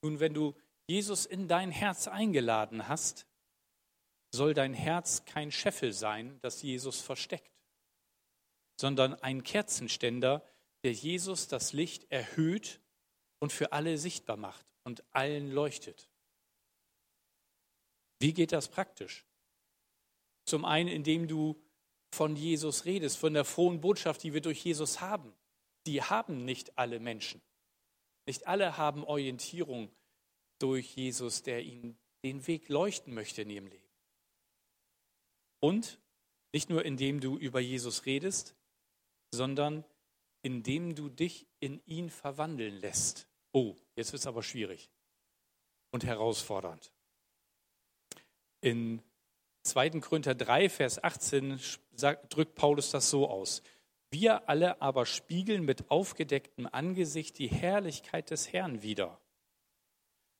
Nun, 0.02 0.20
wenn 0.20 0.34
du 0.34 0.54
Jesus 0.86 1.24
in 1.24 1.48
dein 1.48 1.70
Herz 1.70 2.08
eingeladen 2.08 2.88
hast, 2.88 3.26
soll 4.32 4.52
dein 4.52 4.74
Herz 4.74 5.24
kein 5.24 5.50
Scheffel 5.50 5.94
sein, 5.94 6.38
das 6.42 6.60
Jesus 6.60 7.00
versteckt, 7.00 7.50
sondern 8.78 9.14
ein 9.14 9.42
Kerzenständer, 9.42 10.46
der 10.82 10.92
Jesus 10.92 11.48
das 11.48 11.72
Licht 11.72 12.10
erhöht 12.12 12.80
und 13.38 13.50
für 13.50 13.72
alle 13.72 13.96
sichtbar 13.96 14.36
macht 14.36 14.66
und 14.82 15.02
allen 15.14 15.50
leuchtet. 15.50 16.10
Wie 18.18 18.34
geht 18.34 18.52
das 18.52 18.68
praktisch? 18.68 19.24
Zum 20.44 20.66
einen, 20.66 20.88
indem 20.90 21.28
du 21.28 21.63
von 22.14 22.36
Jesus 22.36 22.84
redest, 22.84 23.18
von 23.18 23.34
der 23.34 23.44
frohen 23.44 23.80
Botschaft, 23.80 24.22
die 24.22 24.32
wir 24.32 24.40
durch 24.40 24.64
Jesus 24.64 25.00
haben. 25.00 25.34
Die 25.86 26.00
haben 26.02 26.44
nicht 26.44 26.78
alle 26.78 27.00
Menschen. 27.00 27.42
Nicht 28.26 28.46
alle 28.46 28.78
haben 28.78 29.04
Orientierung 29.04 29.90
durch 30.58 30.96
Jesus, 30.96 31.42
der 31.42 31.62
ihnen 31.62 31.98
den 32.22 32.46
Weg 32.46 32.68
leuchten 32.68 33.12
möchte 33.12 33.42
in 33.42 33.50
ihrem 33.50 33.66
Leben. 33.66 33.84
Und 35.60 36.00
nicht 36.52 36.70
nur 36.70 36.84
indem 36.84 37.20
du 37.20 37.36
über 37.36 37.60
Jesus 37.60 38.06
redest, 38.06 38.54
sondern 39.30 39.84
indem 40.42 40.94
du 40.94 41.08
dich 41.08 41.46
in 41.58 41.84
ihn 41.84 42.10
verwandeln 42.10 42.76
lässt. 42.76 43.28
Oh, 43.52 43.76
jetzt 43.96 44.12
wird 44.12 44.20
es 44.20 44.26
aber 44.26 44.42
schwierig 44.42 44.90
und 45.90 46.04
herausfordernd. 46.04 46.92
In 48.60 49.02
2. 49.64 50.00
Korinther 50.00 50.34
3, 50.34 50.68
Vers 50.68 51.02
18 51.02 51.58
drückt 52.28 52.54
Paulus 52.54 52.90
das 52.90 53.10
so 53.10 53.28
aus. 53.28 53.62
Wir 54.10 54.48
alle 54.48 54.80
aber 54.80 55.06
spiegeln 55.06 55.64
mit 55.64 55.90
aufgedecktem 55.90 56.68
Angesicht 56.70 57.38
die 57.38 57.48
Herrlichkeit 57.48 58.30
des 58.30 58.52
Herrn 58.52 58.82
wider. 58.82 59.20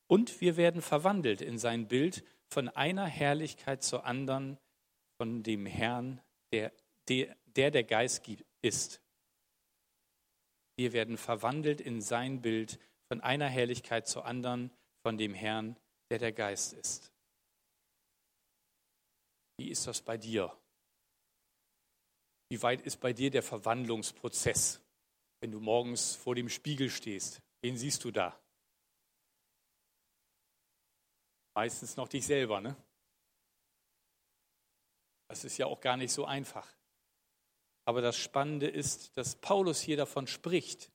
Und 0.07 0.39
wir 0.39 0.55
werden 0.55 0.81
verwandelt 0.81 1.41
in 1.41 1.57
sein 1.57 1.87
Bild 1.87 2.23
von 2.47 2.69
einer 2.69 3.05
Herrlichkeit 3.05 3.83
zur 3.83 4.05
anderen, 4.05 4.57
von 5.17 5.43
dem 5.43 5.65
Herrn, 5.65 6.21
der 6.53 6.71
der, 7.07 7.35
der, 7.71 7.83
Geist 7.83 8.27
ist. 8.61 9.01
Wir 10.75 10.93
werden 10.93 11.17
verwandelt 11.17 11.81
in 11.81 12.01
sein 12.01 12.41
Bild 12.41 12.79
von 13.07 13.21
einer 13.21 13.47
Herrlichkeit 13.47 14.07
zur 14.07 14.25
anderen, 14.25 14.71
von 15.03 15.17
dem 15.17 15.33
Herrn, 15.33 15.77
der 16.09 16.19
der 16.19 16.31
Geist 16.31 16.73
ist. 16.73 17.11
Wie 19.57 19.69
ist 19.69 19.87
das 19.87 20.01
bei 20.01 20.17
dir? 20.17 20.55
Wie 22.49 22.61
weit 22.61 22.81
ist 22.81 22.99
bei 22.99 23.13
dir 23.13 23.31
der 23.31 23.43
Verwandlungsprozess, 23.43 24.81
wenn 25.39 25.51
du 25.51 25.59
morgens 25.59 26.15
vor 26.15 26.35
dem 26.35 26.49
Spiegel 26.49 26.89
stehst? 26.89 27.41
Wen 27.61 27.77
siehst 27.77 28.03
du 28.03 28.11
da? 28.11 28.39
Meistens 31.55 31.95
noch 31.95 32.07
dich 32.07 32.25
selber, 32.25 32.61
ne? 32.61 32.75
Das 35.27 35.43
ist 35.43 35.57
ja 35.57 35.65
auch 35.65 35.81
gar 35.81 35.97
nicht 35.97 36.11
so 36.11 36.25
einfach. 36.25 36.67
Aber 37.85 38.01
das 38.01 38.17
Spannende 38.17 38.67
ist, 38.67 39.15
dass 39.17 39.35
Paulus 39.35 39.79
hier 39.79 39.97
davon 39.97 40.27
spricht, 40.27 40.91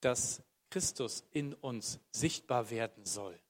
dass 0.00 0.42
Christus 0.70 1.24
in 1.30 1.54
uns 1.54 1.98
sichtbar 2.12 2.70
werden 2.70 3.04
soll 3.04 3.40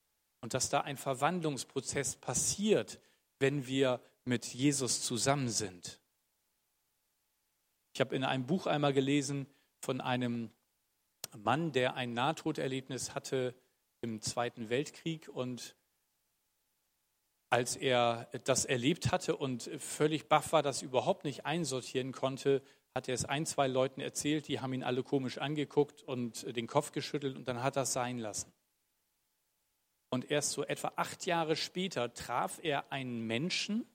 und 0.41 0.55
dass 0.55 0.71
da 0.71 0.81
ein 0.83 0.97
Verwandlungsprozess 0.97 2.17
passiert, 2.17 2.99
wenn 3.39 3.67
wir 3.67 4.01
mit 4.25 4.47
Jesus 4.47 5.03
zusammen 5.03 5.49
sind. 5.49 6.01
Ich 7.95 8.01
habe 8.01 8.15
in 8.15 8.25
einem 8.25 8.47
Buch 8.47 8.67
einmal 8.67 8.93
gelesen 8.93 9.47
von 9.81 10.01
einem 10.01 10.51
Mann, 11.37 11.73
der 11.73 11.95
ein 11.95 12.13
Nahtoderlebnis 12.13 13.15
hatte 13.15 13.55
im 14.01 14.21
Zweiten 14.21 14.69
Weltkrieg 14.69 15.29
und 15.29 15.77
als 17.51 17.75
er 17.75 18.29
das 18.45 18.65
erlebt 18.65 19.11
hatte 19.11 19.37
und 19.37 19.65
völlig 19.79 20.29
baff 20.29 20.53
war, 20.53 20.63
das 20.63 20.83
überhaupt 20.83 21.25
nicht 21.25 21.47
einsortieren 21.47 22.13
konnte, 22.13 22.63
hat 22.95 23.09
er 23.09 23.15
es 23.15 23.25
ein, 23.25 23.45
zwei 23.45 23.67
Leuten 23.67 24.01
erzählt, 24.01 24.49
die 24.49 24.61
haben 24.61 24.73
ihn 24.73 24.85
alle 24.85 25.03
komisch 25.03 25.39
angeguckt 25.39 26.03
und 26.03 26.57
den 26.57 26.67
Kopf 26.67 26.93
geschüttelt 26.93 27.37
und 27.37 27.49
dann 27.49 27.63
hat 27.63 27.77
er 27.77 27.83
es 27.83 27.93
sein 27.93 28.19
lassen. 28.19 28.53
Und 30.11 30.31
erst 30.31 30.53
so 30.53 30.65
etwa 30.65 30.93
acht 30.97 31.27
Jahre 31.27 31.55
später 31.55 32.13
traf 32.15 32.59
er 32.63 32.91
einen 32.93 33.27
Menschen, 33.27 33.87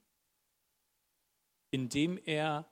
indem 1.75 2.17
er 2.23 2.71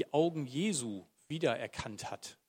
die 0.00 0.12
Augen 0.12 0.46
Jesu 0.46 1.06
wiedererkannt 1.28 2.10
hat, 2.10 2.40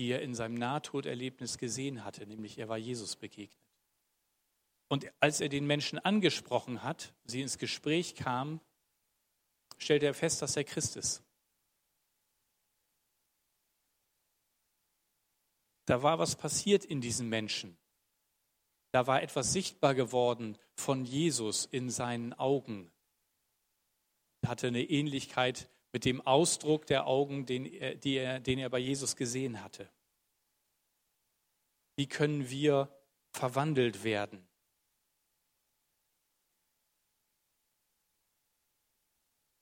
die 0.00 0.08
er 0.08 0.20
in 0.20 0.34
seinem 0.34 0.56
Nahtoderlebnis 0.56 1.58
gesehen 1.58 2.04
hatte, 2.04 2.26
nämlich 2.26 2.58
er 2.58 2.68
war 2.68 2.76
Jesus 2.76 3.14
begegnet. 3.14 3.70
Und 4.88 5.06
als 5.20 5.40
er 5.40 5.48
den 5.48 5.64
Menschen 5.64 6.00
angesprochen 6.00 6.82
hat, 6.82 7.14
sie 7.24 7.40
ins 7.40 7.56
Gespräch 7.56 8.16
kam, 8.16 8.60
stellte 9.78 10.06
er 10.06 10.14
fest, 10.14 10.42
dass 10.42 10.56
er 10.56 10.64
Christ 10.64 10.96
ist. 10.96 11.22
Da 15.84 16.02
war 16.02 16.18
was 16.18 16.34
passiert 16.34 16.84
in 16.84 17.00
diesem 17.00 17.28
Menschen. 17.28 17.78
Da 18.90 19.06
war 19.06 19.22
etwas 19.22 19.52
sichtbar 19.52 19.94
geworden 19.94 20.58
von 20.74 21.04
Jesus 21.04 21.64
in 21.64 21.90
seinen 21.90 22.32
Augen 22.32 22.91
hatte 24.46 24.68
eine 24.68 24.82
Ähnlichkeit 24.82 25.68
mit 25.92 26.04
dem 26.04 26.20
Ausdruck 26.20 26.86
der 26.86 27.06
Augen, 27.06 27.46
den 27.46 27.66
er, 27.66 28.04
er, 28.04 28.40
den 28.40 28.58
er 28.58 28.70
bei 28.70 28.78
Jesus 28.78 29.16
gesehen 29.16 29.62
hatte. 29.62 29.88
Wie 31.96 32.06
können 32.06 32.48
wir 32.48 32.88
verwandelt 33.30 34.02
werden? 34.02 34.46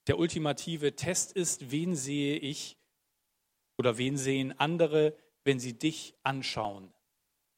Der 0.06 0.18
ultimative 0.18 0.96
Test 0.96 1.32
ist, 1.32 1.70
wen 1.70 1.94
sehe 1.94 2.36
ich 2.36 2.76
oder 3.78 3.98
wen 3.98 4.16
sehen 4.16 4.58
andere, 4.58 5.16
wenn 5.44 5.60
sie 5.60 5.78
dich 5.78 6.14
anschauen? 6.22 6.92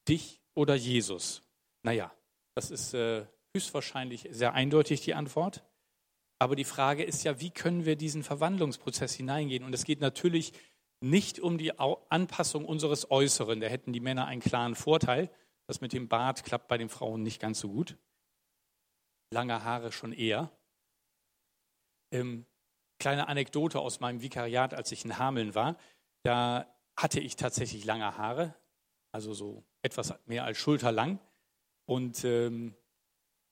Dich 0.08 0.40
oder 0.54 0.74
Jesus? 0.74 1.42
Naja, 1.82 2.14
das 2.54 2.70
ist 2.70 2.94
äh, 2.94 3.26
höchstwahrscheinlich 3.54 4.28
sehr 4.30 4.52
eindeutig 4.54 5.00
die 5.00 5.14
Antwort. 5.14 5.64
Aber 6.42 6.56
die 6.56 6.64
Frage 6.64 7.04
ist 7.04 7.22
ja, 7.22 7.38
wie 7.38 7.52
können 7.52 7.84
wir 7.84 7.94
diesen 7.94 8.24
Verwandlungsprozess 8.24 9.14
hineingehen? 9.14 9.62
Und 9.62 9.72
es 9.72 9.84
geht 9.84 10.00
natürlich 10.00 10.52
nicht 11.00 11.38
um 11.38 11.56
die 11.56 11.78
Anpassung 11.78 12.64
unseres 12.64 13.12
Äußeren. 13.12 13.60
Da 13.60 13.68
hätten 13.68 13.92
die 13.92 14.00
Männer 14.00 14.26
einen 14.26 14.40
klaren 14.40 14.74
Vorteil. 14.74 15.30
Das 15.68 15.80
mit 15.80 15.92
dem 15.92 16.08
Bart 16.08 16.42
klappt 16.42 16.66
bei 16.66 16.78
den 16.78 16.88
Frauen 16.88 17.22
nicht 17.22 17.40
ganz 17.40 17.60
so 17.60 17.68
gut. 17.68 17.96
Lange 19.30 19.62
Haare 19.62 19.92
schon 19.92 20.12
eher. 20.12 20.50
Ähm, 22.10 22.44
kleine 22.98 23.28
Anekdote 23.28 23.78
aus 23.78 24.00
meinem 24.00 24.20
Vikariat, 24.20 24.74
als 24.74 24.90
ich 24.90 25.04
in 25.04 25.20
Hameln 25.20 25.54
war. 25.54 25.76
Da 26.24 26.66
hatte 26.96 27.20
ich 27.20 27.36
tatsächlich 27.36 27.84
lange 27.84 28.18
Haare, 28.18 28.52
also 29.12 29.32
so 29.32 29.62
etwas 29.80 30.12
mehr 30.26 30.44
als 30.44 30.58
schulterlang. 30.58 31.20
Und 31.86 32.24
ähm, 32.24 32.74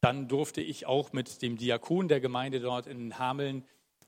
dann 0.01 0.29
durfte 0.29 0.61
ich 0.61 0.87
auch 0.87 1.13
mit 1.13 1.43
dem 1.43 1.57
Diakon 1.57 2.09
der 2.09 2.21
Gemeinde 2.21 2.61
dort 2.61 2.87
in 2.87 3.19
Hameln 3.19 3.65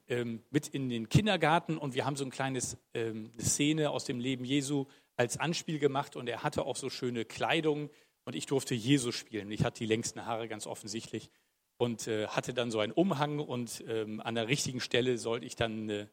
ähm, 0.08 0.42
mit 0.50 0.68
in 0.68 0.88
den 0.88 1.08
Kindergarten 1.08 1.78
und 1.78 1.94
wir 1.94 2.04
haben 2.04 2.16
so 2.16 2.24
ein 2.24 2.30
kleines 2.30 2.76
ähm, 2.94 3.32
Szene 3.38 3.90
aus 3.90 4.04
dem 4.04 4.20
Leben 4.20 4.44
Jesu 4.44 4.86
als 5.16 5.38
Anspiel 5.38 5.78
gemacht 5.78 6.16
und 6.16 6.28
er 6.28 6.42
hatte 6.42 6.64
auch 6.64 6.76
so 6.76 6.90
schöne 6.90 7.24
Kleidung 7.24 7.90
und 8.24 8.34
ich 8.34 8.46
durfte 8.46 8.74
Jesus 8.74 9.14
spielen. 9.14 9.50
Ich 9.50 9.64
hatte 9.64 9.78
die 9.78 9.86
längsten 9.86 10.26
Haare 10.26 10.48
ganz 10.48 10.66
offensichtlich 10.66 11.30
und 11.78 12.06
äh, 12.08 12.26
hatte 12.28 12.54
dann 12.54 12.70
so 12.70 12.78
einen 12.78 12.92
Umhang 12.92 13.38
und 13.38 13.84
ähm, 13.88 14.20
an 14.20 14.34
der 14.34 14.48
richtigen 14.48 14.80
Stelle 14.80 15.18
sollte 15.18 15.46
ich 15.46 15.56
dann 15.56 15.88
äh, 15.88 16.06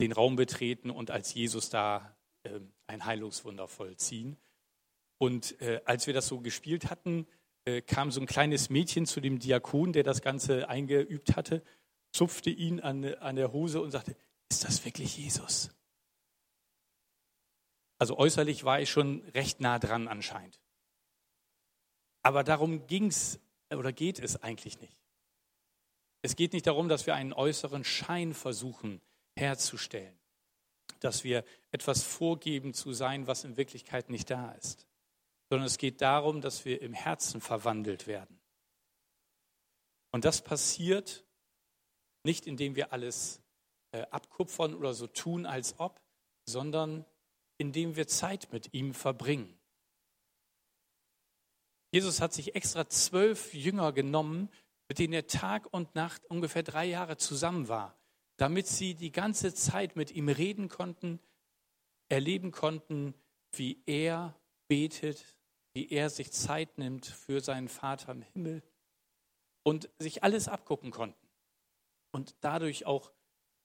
den 0.00 0.12
Raum 0.12 0.36
betreten 0.36 0.90
und 0.90 1.10
als 1.10 1.34
Jesus 1.34 1.70
da 1.70 2.16
äh, 2.44 2.60
ein 2.86 3.04
Heilungswunder 3.04 3.68
vollziehen. 3.68 4.36
Und 5.18 5.60
äh, 5.60 5.80
als 5.84 6.06
wir 6.06 6.14
das 6.14 6.28
so 6.28 6.40
gespielt 6.40 6.90
hatten, 6.90 7.26
kam 7.86 8.10
so 8.10 8.20
ein 8.20 8.26
kleines 8.26 8.70
Mädchen 8.70 9.06
zu 9.06 9.20
dem 9.20 9.38
Diakon, 9.38 9.92
der 9.92 10.02
das 10.02 10.22
Ganze 10.22 10.68
eingeübt 10.68 11.36
hatte, 11.36 11.62
zupfte 12.12 12.50
ihn 12.50 12.80
an, 12.80 13.04
an 13.16 13.36
der 13.36 13.52
Hose 13.52 13.80
und 13.80 13.90
sagte, 13.90 14.16
ist 14.50 14.64
das 14.64 14.84
wirklich 14.84 15.16
Jesus? 15.16 15.70
Also 17.98 18.16
äußerlich 18.16 18.64
war 18.64 18.80
ich 18.80 18.90
schon 18.90 19.22
recht 19.34 19.60
nah 19.60 19.78
dran 19.78 20.08
anscheinend. 20.08 20.60
Aber 22.22 22.44
darum 22.44 22.86
ging 22.86 23.06
es 23.06 23.40
oder 23.70 23.92
geht 23.92 24.18
es 24.18 24.42
eigentlich 24.42 24.80
nicht. 24.80 24.96
Es 26.22 26.36
geht 26.36 26.52
nicht 26.52 26.66
darum, 26.66 26.88
dass 26.88 27.06
wir 27.06 27.14
einen 27.14 27.32
äußeren 27.32 27.84
Schein 27.84 28.34
versuchen 28.34 29.00
herzustellen, 29.36 30.18
dass 31.00 31.22
wir 31.22 31.44
etwas 31.70 32.02
vorgeben 32.02 32.74
zu 32.74 32.92
sein, 32.92 33.26
was 33.26 33.44
in 33.44 33.56
Wirklichkeit 33.56 34.10
nicht 34.10 34.30
da 34.30 34.52
ist 34.52 34.87
sondern 35.50 35.66
es 35.66 35.78
geht 35.78 36.00
darum, 36.00 36.40
dass 36.40 36.64
wir 36.64 36.82
im 36.82 36.92
Herzen 36.92 37.40
verwandelt 37.40 38.06
werden. 38.06 38.40
Und 40.10 40.24
das 40.24 40.42
passiert 40.42 41.24
nicht, 42.24 42.46
indem 42.46 42.76
wir 42.76 42.92
alles 42.92 43.42
äh, 43.92 44.02
abkupfern 44.10 44.74
oder 44.74 44.94
so 44.94 45.06
tun, 45.06 45.46
als 45.46 45.78
ob, 45.78 46.00
sondern 46.46 47.04
indem 47.58 47.96
wir 47.96 48.06
Zeit 48.06 48.52
mit 48.52 48.74
ihm 48.74 48.94
verbringen. 48.94 49.58
Jesus 51.90 52.20
hat 52.20 52.34
sich 52.34 52.54
extra 52.54 52.88
zwölf 52.88 53.54
Jünger 53.54 53.92
genommen, 53.92 54.50
mit 54.88 54.98
denen 54.98 55.14
er 55.14 55.26
Tag 55.26 55.72
und 55.72 55.94
Nacht 55.94 56.24
ungefähr 56.26 56.62
drei 56.62 56.84
Jahre 56.86 57.16
zusammen 57.16 57.68
war, 57.68 57.98
damit 58.36 58.66
sie 58.66 58.94
die 58.94 59.12
ganze 59.12 59.54
Zeit 59.54 59.96
mit 59.96 60.10
ihm 60.10 60.28
reden 60.28 60.68
konnten, 60.68 61.18
erleben 62.08 62.52
konnten, 62.52 63.14
wie 63.52 63.82
er 63.86 64.38
betet, 64.68 65.37
wie 65.78 65.90
er 65.90 66.10
sich 66.10 66.32
Zeit 66.32 66.76
nimmt 66.76 67.06
für 67.06 67.40
seinen 67.40 67.68
Vater 67.68 68.10
im 68.10 68.22
Himmel 68.22 68.64
und 69.62 69.88
sich 70.00 70.24
alles 70.24 70.48
abgucken 70.48 70.90
konnten 70.90 71.28
und 72.10 72.34
dadurch 72.40 72.84
auch 72.84 73.12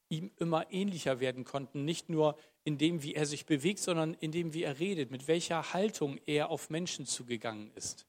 ihm 0.10 0.29
immer 0.38 0.72
ähnlicher 0.72 1.20
werden 1.20 1.43
konnten, 1.43 1.86
nicht 1.86 2.10
nur 2.10 2.38
in 2.65 2.77
dem, 2.77 3.01
wie 3.01 3.15
er 3.15 3.25
sich 3.25 3.48
bewegt, 3.48 3.79
sondern 3.79 4.13
in 4.13 4.32
dem, 4.32 4.53
wie 4.53 4.62
er 4.62 4.77
redet, 4.77 5.10
mit 5.10 5.27
welcher 5.27 5.74
Haltung 5.74 6.20
er 6.27 6.51
auf 6.51 6.70
Menschen 6.70 7.08
zugegangen 7.08 7.72
ist, 7.72 8.05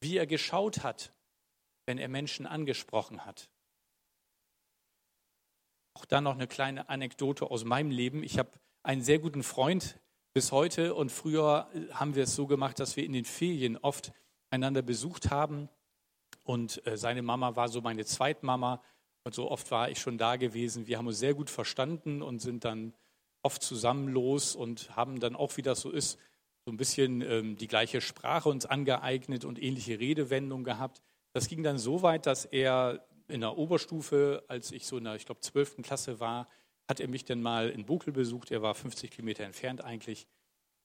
wie 0.00 0.16
er 0.16 0.26
geschaut 0.26 0.82
hat, 0.82 1.14
wenn 1.84 1.98
er 1.98 2.08
Menschen 2.08 2.46
angesprochen 2.46 3.24
hat. 3.24 3.48
Auch 5.94 6.04
da 6.04 6.20
noch 6.20 6.34
eine 6.34 6.48
kleine 6.48 6.88
Anekdote 6.88 7.48
aus 7.48 7.62
meinem 7.62 7.92
Leben. 7.92 8.24
Ich 8.24 8.40
habe 8.40 8.50
einen 8.82 9.02
sehr 9.02 9.20
guten 9.20 9.44
Freund 9.44 10.00
bis 10.36 10.52
heute 10.52 10.94
und 10.94 11.10
früher 11.10 11.66
haben 11.92 12.14
wir 12.14 12.24
es 12.24 12.34
so 12.34 12.46
gemacht, 12.46 12.78
dass 12.78 12.94
wir 12.94 13.04
in 13.04 13.14
den 13.14 13.24
Ferien 13.24 13.78
oft 13.78 14.12
einander 14.50 14.82
besucht 14.82 15.30
haben 15.30 15.70
und 16.42 16.86
äh, 16.86 16.98
seine 16.98 17.22
Mama 17.22 17.56
war 17.56 17.70
so 17.70 17.80
meine 17.80 18.04
Zweitmama 18.04 18.82
und 19.24 19.34
so 19.34 19.50
oft 19.50 19.70
war 19.70 19.88
ich 19.88 19.98
schon 19.98 20.18
da 20.18 20.36
gewesen. 20.36 20.86
Wir 20.86 20.98
haben 20.98 21.06
uns 21.06 21.20
sehr 21.20 21.32
gut 21.32 21.48
verstanden 21.48 22.20
und 22.20 22.40
sind 22.40 22.66
dann 22.66 22.92
oft 23.40 23.62
zusammen 23.62 24.08
los 24.08 24.54
und 24.54 24.94
haben 24.94 25.20
dann 25.20 25.36
auch, 25.36 25.56
wie 25.56 25.62
das 25.62 25.80
so 25.80 25.90
ist, 25.90 26.18
so 26.66 26.70
ein 26.70 26.76
bisschen 26.76 27.22
ähm, 27.22 27.56
die 27.56 27.66
gleiche 27.66 28.02
Sprache 28.02 28.50
uns 28.50 28.66
angeeignet 28.66 29.46
und 29.46 29.58
ähnliche 29.58 29.98
Redewendungen 29.98 30.64
gehabt. 30.64 31.00
Das 31.32 31.48
ging 31.48 31.62
dann 31.62 31.78
so 31.78 32.02
weit, 32.02 32.26
dass 32.26 32.44
er 32.44 33.06
in 33.28 33.40
der 33.40 33.56
Oberstufe, 33.56 34.44
als 34.48 34.70
ich 34.70 34.86
so 34.86 34.98
in 34.98 35.04
der, 35.04 35.14
ich 35.14 35.24
glaube, 35.24 35.40
12. 35.40 35.76
Klasse 35.80 36.20
war, 36.20 36.46
hat 36.88 37.00
er 37.00 37.08
mich 37.08 37.24
dann 37.24 37.42
mal 37.42 37.68
in 37.70 37.84
Bukel 37.84 38.12
besucht. 38.12 38.50
Er 38.50 38.62
war 38.62 38.74
50 38.74 39.10
Kilometer 39.10 39.44
entfernt 39.44 39.82
eigentlich 39.82 40.26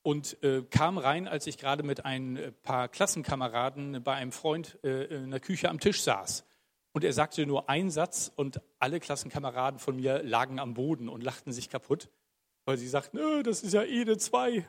und 0.04 0.42
äh, 0.44 0.64
kam 0.64 0.98
rein, 0.98 1.28
als 1.28 1.48
ich 1.48 1.58
gerade 1.58 1.84
mit 1.84 2.06
ein 2.06 2.38
äh, 2.38 2.52
paar 2.52 2.88
Klassenkameraden 2.88 4.04
bei 4.04 4.16
einem 4.16 4.32
Freund 4.32 4.80
äh, 4.84 5.06
in 5.06 5.32
der 5.32 5.40
Küche 5.40 5.70
am 5.70 5.80
Tisch 5.80 6.02
saß. 6.02 6.46
Und 6.94 7.04
er 7.04 7.14
sagte 7.14 7.46
nur 7.46 7.70
einen 7.70 7.92
Satz 7.92 8.32
und 8.36 8.62
alle 8.80 9.00
Klassenkameraden 9.00 9.80
von 9.80 9.96
mir 9.96 10.24
lagen 10.24 10.60
am 10.60 10.74
Boden 10.74 11.08
und 11.08 11.24
lachten 11.24 11.54
sich 11.54 11.70
kaputt, 11.70 12.10
weil 12.66 12.78
sie 12.78 12.88
sagten, 12.88 13.44
das 13.44 13.64
ist 13.64 13.74
ja 13.74 13.84
Ede 13.84 14.18
2. 14.18 14.68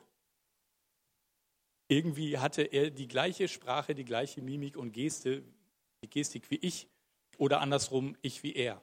Irgendwie 1.89 2.39
hatte 2.39 2.63
er 2.63 2.91
die 2.91 3.09
gleiche 3.09 3.49
Sprache, 3.49 3.95
die 3.95 4.05
gleiche 4.05 4.41
Mimik 4.41 4.77
und 4.77 4.93
Geste, 4.93 5.43
die 6.03 6.09
Gestik 6.09 6.51
wie 6.51 6.57
ich 6.57 6.89
oder 7.39 7.61
andersrum 7.61 8.17
ich 8.23 8.43
wie 8.43 8.55
er. 8.55 8.81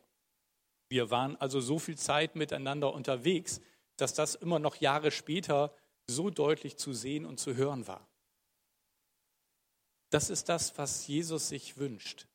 Wir 0.89 1.11
waren 1.11 1.35
also 1.37 1.61
so 1.61 1.79
viel 1.79 1.97
Zeit 1.97 2.35
miteinander 2.35 2.93
unterwegs, 2.93 3.61
dass 3.95 4.13
das 4.13 4.35
immer 4.35 4.59
noch 4.59 4.77
Jahre 4.77 5.11
später 5.11 5.73
so 6.07 6.29
deutlich 6.29 6.77
zu 6.77 6.93
sehen 6.93 7.25
und 7.25 7.39
zu 7.39 7.55
hören 7.55 7.87
war. 7.87 8.07
Das 10.09 10.31
ist 10.31 10.49
das, 10.49 10.77
was 10.77 11.05
Jesus 11.07 11.49
sich 11.49 11.77
wünscht. 11.77 12.27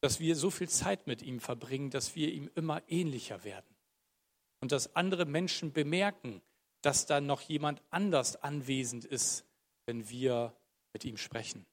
Dass 0.00 0.18
wir 0.18 0.34
so 0.34 0.50
viel 0.50 0.68
Zeit 0.68 1.06
mit 1.06 1.22
ihm 1.22 1.38
verbringen, 1.40 1.90
dass 1.90 2.16
wir 2.16 2.32
ihm 2.32 2.50
immer 2.54 2.82
ähnlicher 2.88 3.44
werden. 3.44 3.76
Und 4.60 4.72
dass 4.72 4.96
andere 4.96 5.26
Menschen 5.26 5.72
bemerken, 5.72 6.40
dass 6.80 7.06
da 7.06 7.20
noch 7.20 7.42
jemand 7.42 7.82
anders 7.90 8.36
anwesend 8.36 9.04
ist, 9.04 9.44
wenn 9.86 10.08
wir 10.08 10.56
mit 10.92 11.04
ihm 11.04 11.16
sprechen. 11.16 11.66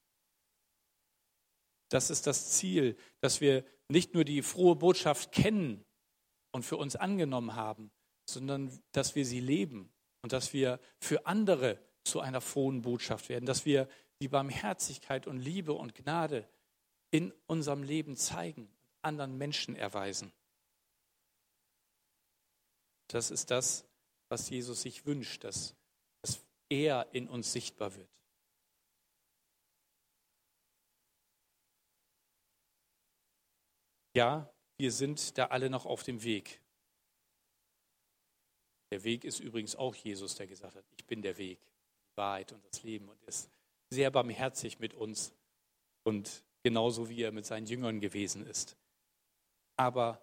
Das 1.89 2.09
ist 2.09 2.27
das 2.27 2.51
Ziel, 2.51 2.97
dass 3.19 3.41
wir 3.41 3.65
nicht 3.89 4.13
nur 4.13 4.23
die 4.23 4.41
frohe 4.41 4.75
Botschaft 4.75 5.31
kennen 5.31 5.83
und 6.51 6.63
für 6.63 6.77
uns 6.77 6.95
angenommen 6.95 7.55
haben, 7.55 7.91
sondern 8.29 8.79
dass 8.91 9.15
wir 9.15 9.25
sie 9.25 9.39
leben 9.39 9.91
und 10.21 10.33
dass 10.33 10.53
wir 10.53 10.79
für 10.99 11.25
andere 11.25 11.79
zu 12.03 12.19
einer 12.19 12.41
frohen 12.41 12.81
Botschaft 12.81 13.29
werden, 13.29 13.45
dass 13.45 13.65
wir 13.65 13.87
die 14.21 14.27
Barmherzigkeit 14.27 15.27
und 15.27 15.39
Liebe 15.39 15.73
und 15.73 15.95
Gnade 15.95 16.47
in 17.11 17.33
unserem 17.47 17.83
Leben 17.83 18.15
zeigen 18.15 18.63
und 18.63 18.79
anderen 19.01 19.37
Menschen 19.37 19.75
erweisen. 19.75 20.31
Das 23.07 23.31
ist 23.31 23.49
das, 23.49 23.85
was 24.29 24.49
Jesus 24.49 24.83
sich 24.83 25.05
wünscht, 25.05 25.43
dass, 25.43 25.75
dass 26.21 26.43
er 26.69 27.07
in 27.13 27.27
uns 27.27 27.51
sichtbar 27.51 27.95
wird. 27.95 28.09
Ja, 34.19 34.53
wir 34.75 34.91
sind 34.91 35.37
da 35.37 35.45
alle 35.45 35.69
noch 35.69 35.85
auf 35.85 36.03
dem 36.03 36.23
Weg. 36.23 36.59
Der 38.91 39.05
Weg 39.05 39.23
ist 39.23 39.39
übrigens 39.39 39.77
auch 39.77 39.95
Jesus, 39.95 40.35
der 40.35 40.45
gesagt 40.45 40.75
hat, 40.75 40.83
ich 40.97 41.05
bin 41.05 41.21
der 41.21 41.37
Weg, 41.37 41.57
die 41.61 42.17
Wahrheit 42.17 42.51
und 42.51 42.61
das 42.65 42.83
Leben 42.83 43.07
und 43.07 43.23
ist 43.23 43.49
sehr 43.89 44.11
barmherzig 44.11 44.79
mit 44.79 44.93
uns 44.93 45.33
und 46.03 46.43
genauso 46.63 47.07
wie 47.07 47.21
er 47.21 47.31
mit 47.31 47.45
seinen 47.45 47.65
Jüngern 47.65 48.01
gewesen 48.01 48.45
ist. 48.45 48.75
Aber 49.77 50.21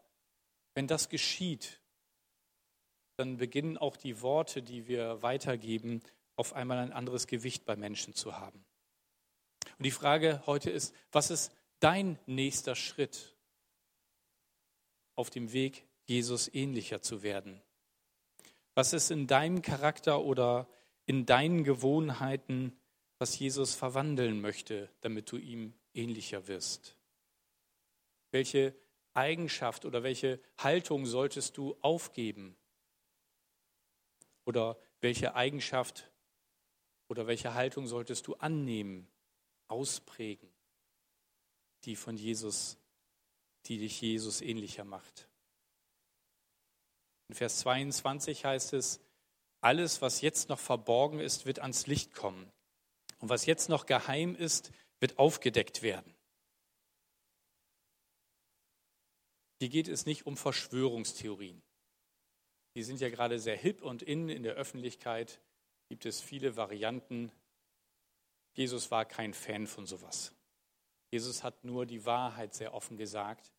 wenn 0.75 0.87
das 0.87 1.09
geschieht, 1.09 1.81
dann 3.17 3.39
beginnen 3.39 3.79
auch 3.79 3.97
die 3.97 4.21
Worte, 4.21 4.63
die 4.63 4.89
wir 4.89 5.23
weitergeben, 5.23 6.03
auf 6.37 6.53
einmal 6.53 6.81
ein 6.81 6.93
anderes 6.93 7.27
Gewicht 7.27 7.65
bei 7.65 7.77
Menschen 7.77 8.13
zu 8.13 8.37
haben. 8.37 8.63
Und 9.79 9.87
die 9.87 9.91
Frage 9.91 10.43
heute 10.45 10.69
ist, 10.69 10.95
was 11.13 11.31
ist 11.31 11.51
dein 11.81 12.19
nächster 12.27 12.75
Schritt 12.75 13.36
auf 15.17 15.31
dem 15.31 15.53
Weg, 15.53 15.85
Jesus 16.05 16.53
ähnlicher 16.55 17.03
zu 17.03 17.23
werden? 17.23 17.61
Was 18.75 18.93
ist 18.93 19.11
in 19.11 19.27
deinem 19.27 19.63
Charakter 19.63 20.23
oder 20.23 20.69
in 21.07 21.27
deinen 21.27 21.65
Gewohnheiten, 21.65 22.79
was 23.19 23.39
Jesus 23.39 23.75
verwandeln 23.75 24.41
möchte, 24.41 24.91
damit 25.01 25.33
du 25.33 25.39
ihm 25.39 25.75
ähnlicher 25.95 26.47
wirst? 26.47 26.97
Welche 28.31 28.75
Eigenschaft 29.15 29.87
oder 29.87 30.03
welche 30.03 30.41
Haltung 30.59 31.07
solltest 31.07 31.57
du 31.57 31.77
aufgeben? 31.81 32.57
Oder 34.45 34.79
welche 35.01 35.35
Eigenschaft 35.35 36.11
oder 37.09 37.27
welche 37.27 37.55
Haltung 37.55 37.87
solltest 37.87 38.27
du 38.27 38.35
annehmen, 38.35 39.09
ausprägen, 39.69 40.49
die 41.85 41.97
von 41.97 42.17
Jesus, 42.17 42.79
die 43.69 43.79
dich 43.79 44.01
Jesus 44.01 44.41
ähnlicher 44.41 44.85
macht? 44.85 45.29
In 47.29 47.35
Vers 47.35 47.59
22 47.61 48.45
heißt 48.45 48.73
es, 48.73 49.01
alles, 49.61 50.01
was 50.01 50.21
jetzt 50.21 50.49
noch 50.49 50.61
verborgen 50.61 51.19
ist, 51.19 51.47
wird 51.47 51.59
ans 51.59 51.87
Licht 51.87 52.15
kommen. 52.15 52.51
Und 53.19 53.31
was 53.31 53.47
jetzt 53.47 53.69
noch 53.69 53.87
geheim 53.87 54.37
ist, 54.37 54.71
wird 55.01 55.19
aufgedeckt 55.19 55.83
werden. 55.83 56.15
Hier 59.59 59.69
geht 59.71 59.89
es 59.89 60.07
nicht 60.07 60.27
um 60.27 60.37
Verschwörungstheorien. 60.37 61.63
Die 62.75 62.83
sind 62.83 63.01
ja 63.01 63.09
gerade 63.09 63.39
sehr 63.39 63.57
hip 63.57 63.83
und 63.83 64.03
in. 64.03 64.29
In 64.29 64.43
der 64.43 64.55
Öffentlichkeit 64.55 65.41
gibt 65.89 66.05
es 66.05 66.21
viele 66.21 66.57
Varianten. 66.57 67.33
Jesus 68.55 68.91
war 68.91 69.07
kein 69.07 69.33
Fan 69.33 69.67
von 69.67 69.87
sowas. 69.87 70.35
Jesus 71.11 71.43
hat 71.43 71.65
nur 71.65 71.87
die 71.87 72.05
Wahrheit 72.05 72.55
sehr 72.55 72.75
offen 72.75 72.99
gesagt, 72.99 73.53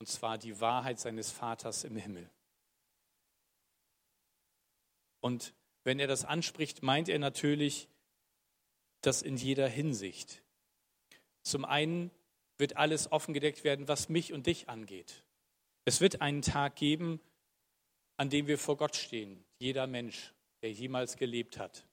und 0.00 0.06
zwar 0.06 0.38
die 0.38 0.60
Wahrheit 0.60 0.98
seines 0.98 1.30
Vaters 1.30 1.84
im 1.84 1.94
Himmel. 1.94 2.28
Und 5.20 5.54
wenn 5.84 6.00
er 6.00 6.06
das 6.06 6.24
anspricht, 6.24 6.82
meint 6.82 7.08
er 7.08 7.18
natürlich 7.18 7.88
das 9.02 9.20
in 9.20 9.36
jeder 9.36 9.68
Hinsicht. 9.68 10.42
Zum 11.42 11.66
einen 11.66 12.10
wird 12.56 12.78
alles 12.78 13.12
offengedeckt 13.12 13.62
werden, 13.62 13.88
was 13.88 14.08
mich 14.08 14.32
und 14.32 14.46
dich 14.46 14.68
angeht. 14.68 15.22
Es 15.84 16.00
wird 16.00 16.22
einen 16.22 16.42
Tag 16.42 16.76
geben, 16.76 17.20
an 18.16 18.30
dem 18.30 18.46
wir 18.46 18.58
vor 18.58 18.76
Gott 18.76 18.96
stehen, 18.96 19.44
jeder 19.58 19.86
Mensch, 19.86 20.32
der 20.62 20.72
jemals 20.72 21.16
gelebt 21.16 21.58
hat, 21.58 21.86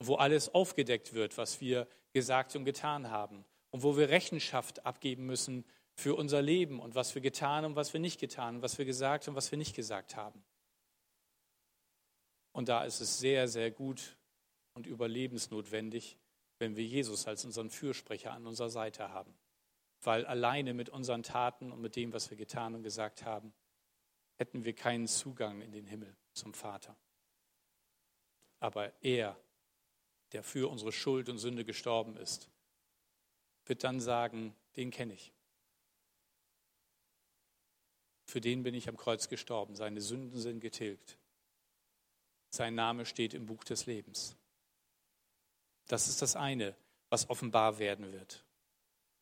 wo 0.00 0.16
alles 0.16 0.54
aufgedeckt 0.54 1.12
wird, 1.12 1.36
was 1.36 1.60
wir 1.60 1.88
gesagt 2.12 2.56
und 2.56 2.64
getan 2.64 3.10
haben 3.10 3.44
und 3.70 3.82
wo 3.82 3.96
wir 3.96 4.08
Rechenschaft 4.08 4.84
abgeben 4.86 5.26
müssen 5.26 5.64
für 5.98 6.14
unser 6.14 6.40
Leben 6.40 6.78
und 6.78 6.94
was 6.94 7.16
wir 7.16 7.20
getan 7.20 7.64
und 7.64 7.74
was 7.74 7.92
wir 7.92 7.98
nicht 7.98 8.20
getan, 8.20 8.54
haben, 8.54 8.62
was 8.62 8.78
wir 8.78 8.84
gesagt 8.84 9.26
und 9.26 9.34
was 9.34 9.50
wir 9.50 9.58
nicht 9.58 9.74
gesagt 9.74 10.14
haben. 10.14 10.44
Und 12.52 12.68
da 12.68 12.84
ist 12.84 13.00
es 13.00 13.18
sehr, 13.18 13.48
sehr 13.48 13.72
gut 13.72 14.16
und 14.74 14.86
überlebensnotwendig, 14.86 16.16
wenn 16.60 16.76
wir 16.76 16.84
Jesus 16.84 17.26
als 17.26 17.44
unseren 17.44 17.68
Fürsprecher 17.68 18.32
an 18.32 18.46
unserer 18.46 18.70
Seite 18.70 19.08
haben. 19.08 19.36
Weil 20.00 20.24
alleine 20.24 20.72
mit 20.72 20.88
unseren 20.88 21.24
Taten 21.24 21.72
und 21.72 21.80
mit 21.80 21.96
dem, 21.96 22.12
was 22.12 22.30
wir 22.30 22.36
getan 22.36 22.76
und 22.76 22.84
gesagt 22.84 23.24
haben, 23.24 23.52
hätten 24.36 24.64
wir 24.64 24.74
keinen 24.74 25.08
Zugang 25.08 25.62
in 25.62 25.72
den 25.72 25.84
Himmel 25.84 26.16
zum 26.32 26.54
Vater. 26.54 26.96
Aber 28.60 28.92
er, 29.02 29.36
der 30.30 30.44
für 30.44 30.70
unsere 30.70 30.92
Schuld 30.92 31.28
und 31.28 31.38
Sünde 31.38 31.64
gestorben 31.64 32.16
ist, 32.16 32.48
wird 33.66 33.82
dann 33.82 33.98
sagen, 33.98 34.54
den 34.76 34.92
kenne 34.92 35.14
ich. 35.14 35.34
Für 38.28 38.42
den 38.42 38.62
bin 38.62 38.74
ich 38.74 38.90
am 38.90 38.98
Kreuz 38.98 39.30
gestorben, 39.30 39.74
seine 39.74 40.02
Sünden 40.02 40.38
sind 40.38 40.60
getilgt. 40.60 41.16
sein 42.50 42.74
Name 42.74 43.06
steht 43.06 43.32
im 43.32 43.46
Buch 43.46 43.64
des 43.64 43.86
Lebens. 43.86 44.36
Das 45.86 46.08
ist 46.08 46.20
das 46.20 46.36
eine, 46.36 46.76
was 47.08 47.30
offenbar 47.30 47.78
werden 47.78 48.12
wird. 48.12 48.44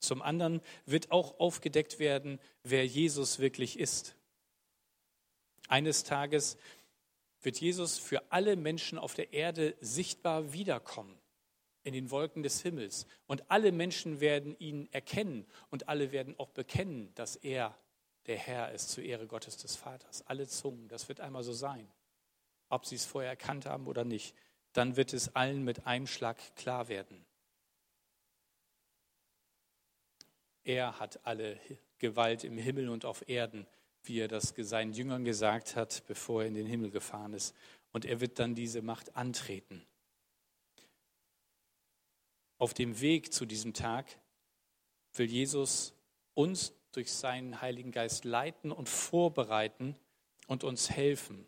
Zum 0.00 0.22
anderen 0.22 0.60
wird 0.86 1.12
auch 1.12 1.38
aufgedeckt 1.38 2.00
werden, 2.00 2.40
wer 2.64 2.84
Jesus 2.84 3.38
wirklich 3.38 3.78
ist. 3.78 4.16
Eines 5.68 6.02
Tages 6.02 6.58
wird 7.42 7.58
Jesus 7.60 7.98
für 7.98 8.32
alle 8.32 8.56
Menschen 8.56 8.98
auf 8.98 9.14
der 9.14 9.32
Erde 9.32 9.76
sichtbar 9.80 10.52
wiederkommen 10.52 11.16
in 11.84 11.92
den 11.92 12.10
Wolken 12.10 12.42
des 12.42 12.60
Himmels. 12.60 13.06
Und 13.28 13.48
alle 13.52 13.70
Menschen 13.70 14.18
werden 14.18 14.58
ihn 14.58 14.88
erkennen 14.90 15.46
und 15.70 15.88
alle 15.88 16.10
werden 16.10 16.36
auch 16.38 16.50
bekennen, 16.50 17.14
dass 17.14 17.36
er 17.36 17.78
der 18.26 18.36
Herr 18.36 18.72
ist 18.72 18.90
zur 18.90 19.04
Ehre 19.04 19.26
Gottes 19.26 19.56
des 19.56 19.76
Vaters. 19.76 20.26
Alle 20.26 20.46
Zungen, 20.48 20.88
das 20.88 21.08
wird 21.08 21.20
einmal 21.20 21.44
so 21.44 21.52
sein. 21.52 21.88
Ob 22.68 22.84
sie 22.84 22.96
es 22.96 23.06
vorher 23.06 23.30
erkannt 23.30 23.66
haben 23.66 23.86
oder 23.86 24.04
nicht, 24.04 24.34
dann 24.72 24.96
wird 24.96 25.12
es 25.12 25.34
allen 25.34 25.62
mit 25.62 25.86
einem 25.86 26.06
Schlag 26.06 26.36
klar 26.56 26.88
werden. 26.88 27.24
Er 30.64 30.98
hat 30.98 31.24
alle 31.24 31.60
Gewalt 31.98 32.42
im 32.42 32.58
Himmel 32.58 32.88
und 32.88 33.04
auf 33.04 33.28
Erden, 33.28 33.66
wie 34.02 34.18
er 34.18 34.28
das 34.28 34.52
seinen 34.56 34.92
Jüngern 34.92 35.24
gesagt 35.24 35.76
hat, 35.76 36.02
bevor 36.06 36.42
er 36.42 36.48
in 36.48 36.54
den 36.54 36.66
Himmel 36.66 36.90
gefahren 36.90 37.32
ist. 37.34 37.54
Und 37.92 38.04
er 38.04 38.20
wird 38.20 38.40
dann 38.40 38.54
diese 38.54 38.82
Macht 38.82 39.16
antreten. 39.16 39.86
Auf 42.58 42.74
dem 42.74 43.00
Weg 43.00 43.32
zu 43.32 43.46
diesem 43.46 43.74
Tag 43.74 44.06
will 45.14 45.30
Jesus 45.30 45.94
uns 46.34 46.72
durch 46.96 47.12
seinen 47.12 47.60
Heiligen 47.60 47.92
Geist 47.92 48.24
leiten 48.24 48.72
und 48.72 48.88
vorbereiten 48.88 49.94
und 50.46 50.64
uns 50.64 50.90
helfen. 50.90 51.46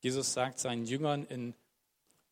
Jesus 0.00 0.32
sagt 0.32 0.60
seinen 0.60 0.86
Jüngern 0.86 1.24
in 1.24 1.54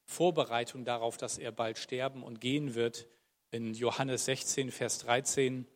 Vorbereitung 0.05 0.85
darauf, 0.85 1.17
dass 1.17 1.39
er 1.39 1.53
bald 1.53 1.77
sterben 1.77 2.23
und 2.23 2.41
gehen 2.41 2.75
wird, 2.75 3.07
in 3.51 3.75
Johannes 3.75 4.27
16, 4.27 4.71
Vers 4.71 4.99
13. 4.99 5.67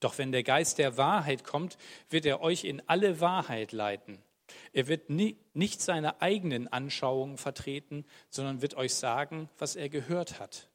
Doch 0.00 0.18
wenn 0.18 0.32
der 0.32 0.42
Geist 0.42 0.78
der 0.78 0.96
Wahrheit 0.96 1.44
kommt, 1.44 1.78
wird 2.10 2.26
er 2.26 2.40
euch 2.40 2.64
in 2.64 2.82
alle 2.88 3.20
Wahrheit 3.20 3.72
leiten. 3.72 4.22
Er 4.72 4.88
wird 4.88 5.08
nie, 5.08 5.36
nicht 5.52 5.80
seine 5.80 6.20
eigenen 6.20 6.68
Anschauungen 6.68 7.38
vertreten, 7.38 8.04
sondern 8.28 8.60
wird 8.60 8.74
euch 8.74 8.94
sagen, 8.94 9.48
was 9.58 9.76
er 9.76 9.88
gehört 9.88 10.40
hat. 10.40 10.68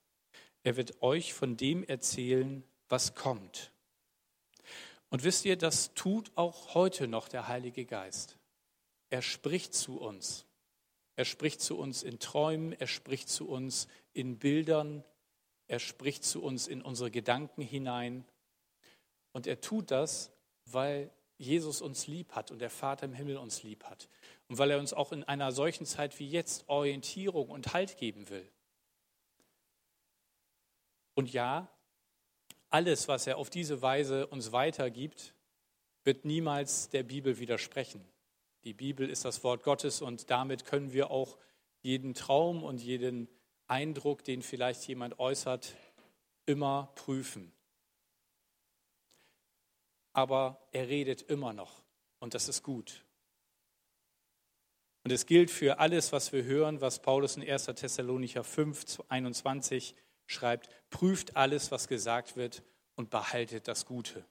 Er 0.64 0.78
wird 0.78 1.02
euch 1.02 1.34
von 1.34 1.58
dem 1.58 1.84
erzählen, 1.84 2.64
was 2.88 3.14
kommt. 3.14 3.72
Und 5.10 5.24
wisst 5.24 5.46
ihr, 5.46 5.58
das 5.58 5.94
tut 5.94 6.32
auch 6.36 6.74
heute 6.76 7.08
noch 7.08 7.28
der 7.28 7.48
Heilige 7.48 7.86
Geist. 7.86 8.38
Er 9.10 9.22
spricht 9.22 9.74
zu 9.74 10.00
uns. 10.00 10.46
Er 11.16 11.26
spricht 11.26 11.62
zu 11.62 11.78
uns 11.78 12.04
in 12.04 12.20
Träumen, 12.20 12.72
er 12.74 12.88
spricht 12.88 13.28
zu 13.28 13.50
uns 13.50 13.88
in 14.14 14.38
Bildern, 14.38 15.04
er 15.68 15.80
spricht 15.80 16.24
zu 16.24 16.42
uns 16.42 16.68
in 16.68 16.82
unsere 16.82 17.12
Gedanken 17.12 17.62
hinein. 17.62 18.24
Und 19.34 19.46
er 19.46 19.60
tut 19.62 19.92
das, 19.92 20.32
weil 20.66 21.12
Jesus 21.38 21.82
uns 21.82 22.08
lieb 22.08 22.34
hat 22.34 22.52
und 22.52 22.60
der 22.60 22.70
Vater 22.70 23.06
im 23.06 23.14
Himmel 23.14 23.38
uns 23.38 23.64
lieb 23.64 23.84
hat. 23.86 24.10
Und 24.48 24.58
weil 24.58 24.72
er 24.72 24.80
uns 24.80 24.94
auch 24.94 25.12
in 25.12 25.24
einer 25.24 25.52
solchen 25.52 25.86
Zeit 25.86 26.20
wie 26.20 26.30
jetzt 26.30 26.68
Orientierung 26.68 27.50
und 27.50 27.74
Halt 27.74 27.98
geben 27.98 28.30
will. 28.30 28.50
Und 31.16 31.32
ja, 31.34 31.70
alles, 32.70 33.08
was 33.08 33.28
er 33.28 33.38
auf 33.38 33.50
diese 33.50 33.82
Weise 33.82 34.28
uns 34.28 34.52
weitergibt, 34.52 35.34
wird 36.04 36.26
niemals 36.26 36.90
der 36.90 37.04
Bibel 37.04 37.40
widersprechen. 37.40 38.04
Die 38.64 38.74
Bibel 38.74 39.10
ist 39.10 39.26
das 39.26 39.44
Wort 39.44 39.64
Gottes 39.64 40.02
und 40.02 40.30
damit 40.30 40.66
können 40.66 40.94
wir 40.94 41.12
auch 41.12 41.38
jeden 41.82 42.14
Traum 42.14 42.64
und 42.64 42.82
jeden 42.82 43.30
Eindruck, 43.68 44.24
den 44.24 44.42
vielleicht 44.42 44.88
jemand 44.88 45.20
äußert, 45.20 45.76
immer 46.46 46.92
prüfen. 46.96 47.54
Aber 50.14 50.68
er 50.72 50.88
redet 50.90 51.22
immer 51.22 51.54
noch 51.54 51.84
und 52.20 52.34
das 52.34 52.50
ist 52.50 52.64
gut. 52.64 53.06
Und 55.04 55.12
es 55.12 55.26
gilt 55.26 55.50
für 55.50 55.80
alles, 55.80 56.12
was 56.12 56.34
wir 56.34 56.44
hören, 56.44 56.82
was 56.82 57.02
Paulus 57.02 57.38
in 57.38 57.50
1. 57.50 57.66
Thessalonicher 57.66 58.44
5, 58.44 59.04
21 59.08 59.96
schreibt, 60.30 60.70
prüft 60.90 61.36
alles, 61.36 61.72
was 61.72 61.88
gesagt 61.88 62.36
wird 62.36 62.64
und 62.96 63.10
behaltet 63.10 63.68
das 63.68 63.86
Gute. 63.86 64.24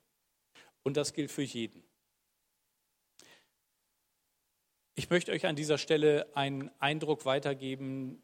Und 0.83 0.97
das 0.97 1.13
gilt 1.13 1.31
für 1.31 1.43
jeden. 1.43 1.83
Ich 4.95 5.11
möchte 5.11 5.33
euch 5.33 5.47
an 5.47 5.57
dieser 5.57 5.79
Stelle 5.79 6.31
einen 6.35 6.71
Eindruck 6.79 7.25
weitergeben, 7.25 8.23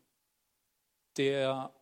der 1.17 1.75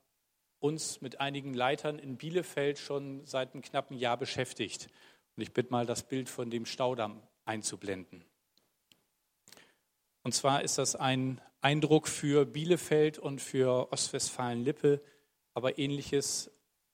uns 0.59 1.01
mit 1.01 1.21
einigen 1.21 1.55
Leitern 1.55 1.99
in 1.99 2.17
Bielefeld 2.17 2.79
schon 2.79 3.25
seit 3.27 3.53
einem 3.53 3.63
knappen 3.63 3.97
Jahr 3.97 4.17
beschäftigt. 4.17 4.89
Und 5.37 5.43
ich 5.43 5.53
bitte 5.53 5.73
mal, 5.73 5.87
das 5.87 6.05
Bild 6.05 6.29
von 6.29 6.51
dem 6.51 6.67
Staudamm 6.67 7.23
einzublenden. 7.45 8.25
Und 10.23 10.35
zwar 10.35 10.63
ist 10.63 10.79
das 10.79 10.95
ein 10.95 11.41
Eindruck 11.61 12.09
für 12.09 12.47
Bielefeld 12.47 13.19
und 13.19 13.41
für 13.41 13.93
Ostwestfalen-Lippe, 13.93 15.03
aber 15.55 15.79
ähnliches 15.79 16.51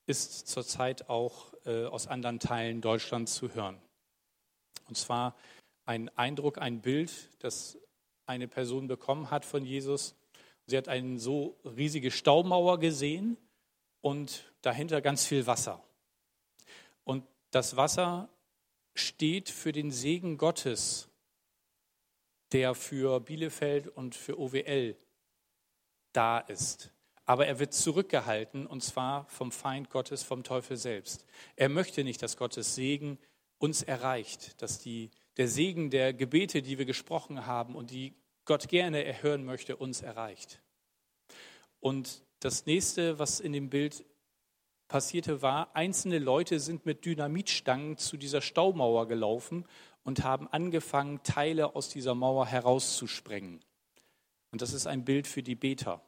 ist 0.07 0.49
zurzeit 0.49 1.09
auch 1.09 1.53
äh, 1.65 1.85
aus 1.85 2.07
anderen 2.07 2.41
Teilen 2.41 2.81
Deutschlands 2.81 3.35
zu 3.35 3.55
hören. 3.55 3.81
Und 4.87 4.97
zwar 4.97 5.37
ein 5.85 6.09
Eindruck, 6.17 6.59
ein 6.59 6.81
Bild, 6.81 7.31
das 7.41 7.79
eine 8.27 8.49
Person 8.49 8.89
bekommen 8.89 9.31
hat 9.31 9.45
von 9.45 9.65
Jesus 9.65 10.15
Sie 10.69 10.77
hat 10.77 10.87
eine 10.87 11.19
so 11.19 11.59
riesige 11.65 12.11
Staumauer 12.11 12.79
gesehen 12.79 13.39
und 14.03 14.53
dahinter 14.61 15.01
ganz 15.01 15.25
viel 15.25 15.47
Wasser. 15.47 15.83
Und 17.05 17.25
das 17.51 17.77
Wasser 17.77 18.29
steht 18.95 19.49
für 19.49 19.73
den 19.73 19.91
Segen 19.91 20.37
Gottes, 20.37 21.09
der 22.53 22.75
für 22.75 23.19
Bielefeld 23.21 23.89
und 23.89 24.15
für 24.15 24.39
OWL 24.39 24.95
da 26.13 26.39
ist. 26.39 26.93
Aber 27.29 27.47
er 27.47 27.59
wird 27.59 27.75
zurückgehalten 27.75 28.67
und 28.67 28.83
zwar 28.83 29.27
vom 29.27 29.53
Feind 29.53 29.91
Gottes, 29.91 30.23
vom 30.23 30.45
Teufel 30.45 30.79
selbst. 30.79 31.27
Er 31.57 31.69
möchte 31.69 32.03
nicht, 32.03 32.23
dass 32.23 32.39
Gottes 32.39 32.75
Segen 32.75 33.19
uns 33.59 33.83
erreicht, 33.83 34.63
dass 34.63 34.79
die, 34.79 35.11
der 35.37 35.47
Segen 35.47 35.91
der 35.91 36.15
Gebete, 36.15 36.63
die 36.63 36.79
wir 36.79 36.87
gesprochen 36.87 37.45
haben 37.45 37.75
und 37.75 37.91
die 37.91 38.15
Gott 38.47 38.71
gerne 38.71 39.05
erhören 39.05 39.45
möchte, 39.45 39.77
uns 39.77 40.01
erreicht. 40.01 40.63
Und 41.81 42.25
das 42.41 42.65
nächste, 42.65 43.19
was 43.19 43.41
in 43.41 43.53
dem 43.53 43.69
Bild 43.69 44.07
passierte, 44.89 45.43
war, 45.43 45.77
einzelne 45.77 46.19
Leute 46.19 46.59
sind 46.59 46.87
mit 46.87 47.05
Dynamitstangen 47.05 47.99
zu 47.99 48.17
dieser 48.17 48.41
Staumauer 48.41 49.07
gelaufen 49.07 49.67
und 50.03 50.25
haben 50.25 50.49
angefangen, 50.49 51.23
Teile 51.25 51.77
aus 51.77 51.91
dieser 51.91 52.15
Mauer 52.15 52.47
herauszusprengen. 52.47 53.61
Und 54.51 54.63
das 54.63 54.73
ist 54.73 54.87
ein 54.87 55.05
Bild 55.05 55.27
für 55.27 55.43
die 55.43 55.57
Beter. 55.57 56.03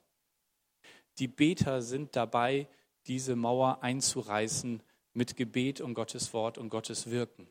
Die 1.18 1.28
Beter 1.28 1.82
sind 1.82 2.16
dabei, 2.16 2.68
diese 3.06 3.36
Mauer 3.36 3.82
einzureißen 3.82 4.82
mit 5.12 5.36
Gebet 5.36 5.80
und 5.80 5.94
Gottes 5.94 6.32
Wort 6.32 6.58
und 6.58 6.68
Gottes 6.68 7.10
Wirken. 7.10 7.48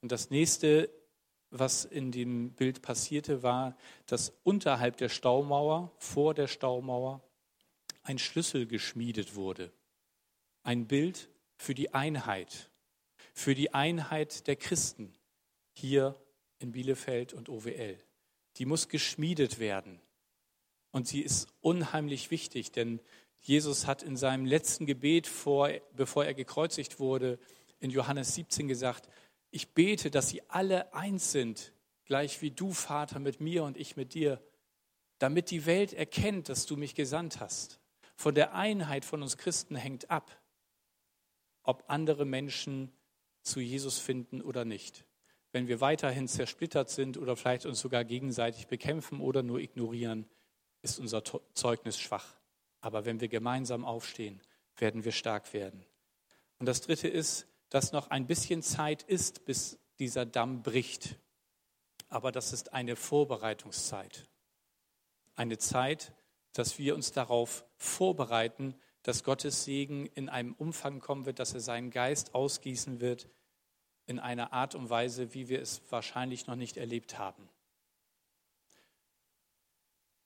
Und 0.00 0.12
das 0.12 0.30
nächste 0.30 0.90
was 1.50 1.84
in 1.84 2.12
dem 2.12 2.52
Bild 2.52 2.82
passierte, 2.82 3.42
war, 3.42 3.76
dass 4.06 4.32
unterhalb 4.42 4.96
der 4.98 5.08
Staumauer, 5.08 5.92
vor 5.98 6.34
der 6.34 6.46
Staumauer, 6.46 7.22
ein 8.02 8.18
Schlüssel 8.18 8.66
geschmiedet 8.66 9.34
wurde. 9.34 9.72
Ein 10.62 10.86
Bild 10.86 11.28
für 11.56 11.74
die 11.74 11.94
Einheit, 11.94 12.70
für 13.32 13.54
die 13.54 13.72
Einheit 13.74 14.46
der 14.46 14.56
Christen 14.56 15.14
hier 15.72 16.20
in 16.58 16.72
Bielefeld 16.72 17.32
und 17.32 17.48
OWL. 17.48 17.98
Die 18.56 18.66
muss 18.66 18.88
geschmiedet 18.88 19.58
werden. 19.58 20.00
Und 20.90 21.06
sie 21.06 21.20
ist 21.20 21.48
unheimlich 21.60 22.30
wichtig, 22.30 22.72
denn 22.72 23.00
Jesus 23.40 23.86
hat 23.86 24.02
in 24.02 24.16
seinem 24.16 24.46
letzten 24.46 24.86
Gebet, 24.86 25.26
vor, 25.26 25.70
bevor 25.94 26.24
er 26.24 26.34
gekreuzigt 26.34 26.98
wurde, 26.98 27.38
in 27.80 27.90
Johannes 27.90 28.34
17 28.34 28.68
gesagt, 28.68 29.08
ich 29.50 29.74
bete, 29.74 30.10
dass 30.10 30.28
sie 30.28 30.42
alle 30.48 30.92
eins 30.94 31.32
sind, 31.32 31.72
gleich 32.04 32.42
wie 32.42 32.50
du, 32.50 32.72
Vater, 32.72 33.18
mit 33.18 33.40
mir 33.40 33.64
und 33.64 33.76
ich 33.76 33.96
mit 33.96 34.14
dir, 34.14 34.42
damit 35.18 35.50
die 35.50 35.66
Welt 35.66 35.92
erkennt, 35.92 36.48
dass 36.48 36.66
du 36.66 36.76
mich 36.76 36.94
gesandt 36.94 37.40
hast. 37.40 37.80
Von 38.16 38.34
der 38.34 38.54
Einheit 38.54 39.04
von 39.04 39.22
uns 39.22 39.36
Christen 39.36 39.76
hängt 39.76 40.10
ab, 40.10 40.40
ob 41.62 41.84
andere 41.88 42.24
Menschen 42.24 42.92
zu 43.42 43.60
Jesus 43.60 43.98
finden 43.98 44.42
oder 44.42 44.64
nicht. 44.64 45.04
Wenn 45.52 45.68
wir 45.68 45.80
weiterhin 45.80 46.28
zersplittert 46.28 46.90
sind 46.90 47.16
oder 47.16 47.36
vielleicht 47.36 47.64
uns 47.64 47.80
sogar 47.80 48.04
gegenseitig 48.04 48.66
bekämpfen 48.66 49.20
oder 49.20 49.42
nur 49.42 49.60
ignorieren, 49.60 50.26
ist 50.82 50.98
unser 50.98 51.22
Zeugnis 51.54 51.98
schwach. 51.98 52.36
Aber 52.80 53.04
wenn 53.04 53.20
wir 53.20 53.28
gemeinsam 53.28 53.84
aufstehen, 53.84 54.40
werden 54.76 55.04
wir 55.04 55.12
stark 55.12 55.52
werden. 55.52 55.84
Und 56.58 56.66
das 56.66 56.80
Dritte 56.80 57.08
ist, 57.08 57.46
dass 57.70 57.92
noch 57.92 58.10
ein 58.10 58.26
bisschen 58.26 58.62
Zeit 58.62 59.02
ist, 59.02 59.44
bis 59.44 59.78
dieser 59.98 60.24
Damm 60.24 60.62
bricht. 60.62 61.16
Aber 62.08 62.32
das 62.32 62.52
ist 62.52 62.72
eine 62.72 62.96
Vorbereitungszeit. 62.96 64.28
Eine 65.34 65.58
Zeit, 65.58 66.12
dass 66.52 66.78
wir 66.78 66.94
uns 66.94 67.12
darauf 67.12 67.64
vorbereiten, 67.76 68.74
dass 69.02 69.24
Gottes 69.24 69.64
Segen 69.64 70.06
in 70.06 70.28
einem 70.28 70.54
Umfang 70.54 71.00
kommen 71.00 71.26
wird, 71.26 71.38
dass 71.38 71.54
er 71.54 71.60
seinen 71.60 71.90
Geist 71.90 72.34
ausgießen 72.34 73.00
wird 73.00 73.28
in 74.06 74.18
einer 74.18 74.52
Art 74.52 74.74
und 74.74 74.90
Weise, 74.90 75.34
wie 75.34 75.48
wir 75.48 75.60
es 75.60 75.82
wahrscheinlich 75.90 76.46
noch 76.46 76.56
nicht 76.56 76.76
erlebt 76.76 77.18
haben. 77.18 77.48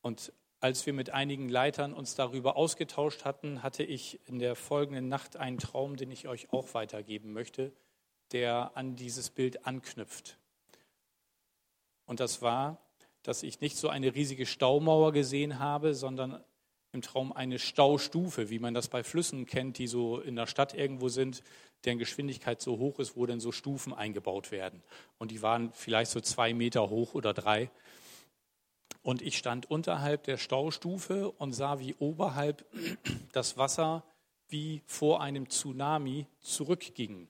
Und 0.00 0.32
als 0.62 0.86
wir 0.86 0.92
mit 0.92 1.10
einigen 1.10 1.48
Leitern 1.48 1.92
uns 1.92 2.14
darüber 2.14 2.56
ausgetauscht 2.56 3.24
hatten, 3.24 3.64
hatte 3.64 3.82
ich 3.82 4.20
in 4.26 4.38
der 4.38 4.54
folgenden 4.54 5.08
Nacht 5.08 5.36
einen 5.36 5.58
Traum, 5.58 5.96
den 5.96 6.12
ich 6.12 6.28
euch 6.28 6.52
auch 6.52 6.72
weitergeben 6.72 7.32
möchte, 7.32 7.72
der 8.30 8.70
an 8.76 8.94
dieses 8.94 9.28
Bild 9.30 9.66
anknüpft. 9.66 10.38
Und 12.06 12.20
das 12.20 12.42
war, 12.42 12.78
dass 13.24 13.42
ich 13.42 13.60
nicht 13.60 13.76
so 13.76 13.88
eine 13.88 14.14
riesige 14.14 14.46
Staumauer 14.46 15.10
gesehen 15.10 15.58
habe, 15.58 15.96
sondern 15.96 16.40
im 16.92 17.02
Traum 17.02 17.32
eine 17.32 17.58
Staustufe, 17.58 18.48
wie 18.48 18.60
man 18.60 18.72
das 18.72 18.86
bei 18.86 19.02
Flüssen 19.02 19.46
kennt, 19.46 19.78
die 19.78 19.88
so 19.88 20.20
in 20.20 20.36
der 20.36 20.46
Stadt 20.46 20.74
irgendwo 20.74 21.08
sind, 21.08 21.42
deren 21.84 21.98
Geschwindigkeit 21.98 22.60
so 22.60 22.78
hoch 22.78 23.00
ist, 23.00 23.16
wo 23.16 23.26
dann 23.26 23.40
so 23.40 23.50
Stufen 23.50 23.92
eingebaut 23.92 24.52
werden. 24.52 24.80
Und 25.18 25.32
die 25.32 25.42
waren 25.42 25.72
vielleicht 25.72 26.12
so 26.12 26.20
zwei 26.20 26.54
Meter 26.54 26.88
hoch 26.88 27.14
oder 27.14 27.34
drei. 27.34 27.68
Und 29.02 29.20
ich 29.20 29.36
stand 29.36 29.70
unterhalb 29.70 30.24
der 30.24 30.38
Staustufe 30.38 31.30
und 31.32 31.52
sah, 31.52 31.80
wie 31.80 31.94
oberhalb 31.98 32.64
das 33.32 33.56
Wasser 33.56 34.04
wie 34.48 34.82
vor 34.86 35.20
einem 35.20 35.48
Tsunami 35.48 36.26
zurückging. 36.40 37.28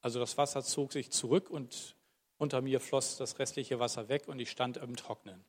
Also 0.00 0.18
das 0.20 0.38
Wasser 0.38 0.62
zog 0.62 0.92
sich 0.92 1.10
zurück 1.10 1.50
und 1.50 1.96
unter 2.38 2.60
mir 2.60 2.80
floss 2.80 3.16
das 3.16 3.38
restliche 3.38 3.78
Wasser 3.78 4.08
weg 4.08 4.26
und 4.26 4.38
ich 4.38 4.50
stand 4.50 4.78
im 4.78 4.96
Trocknen. 4.96 5.44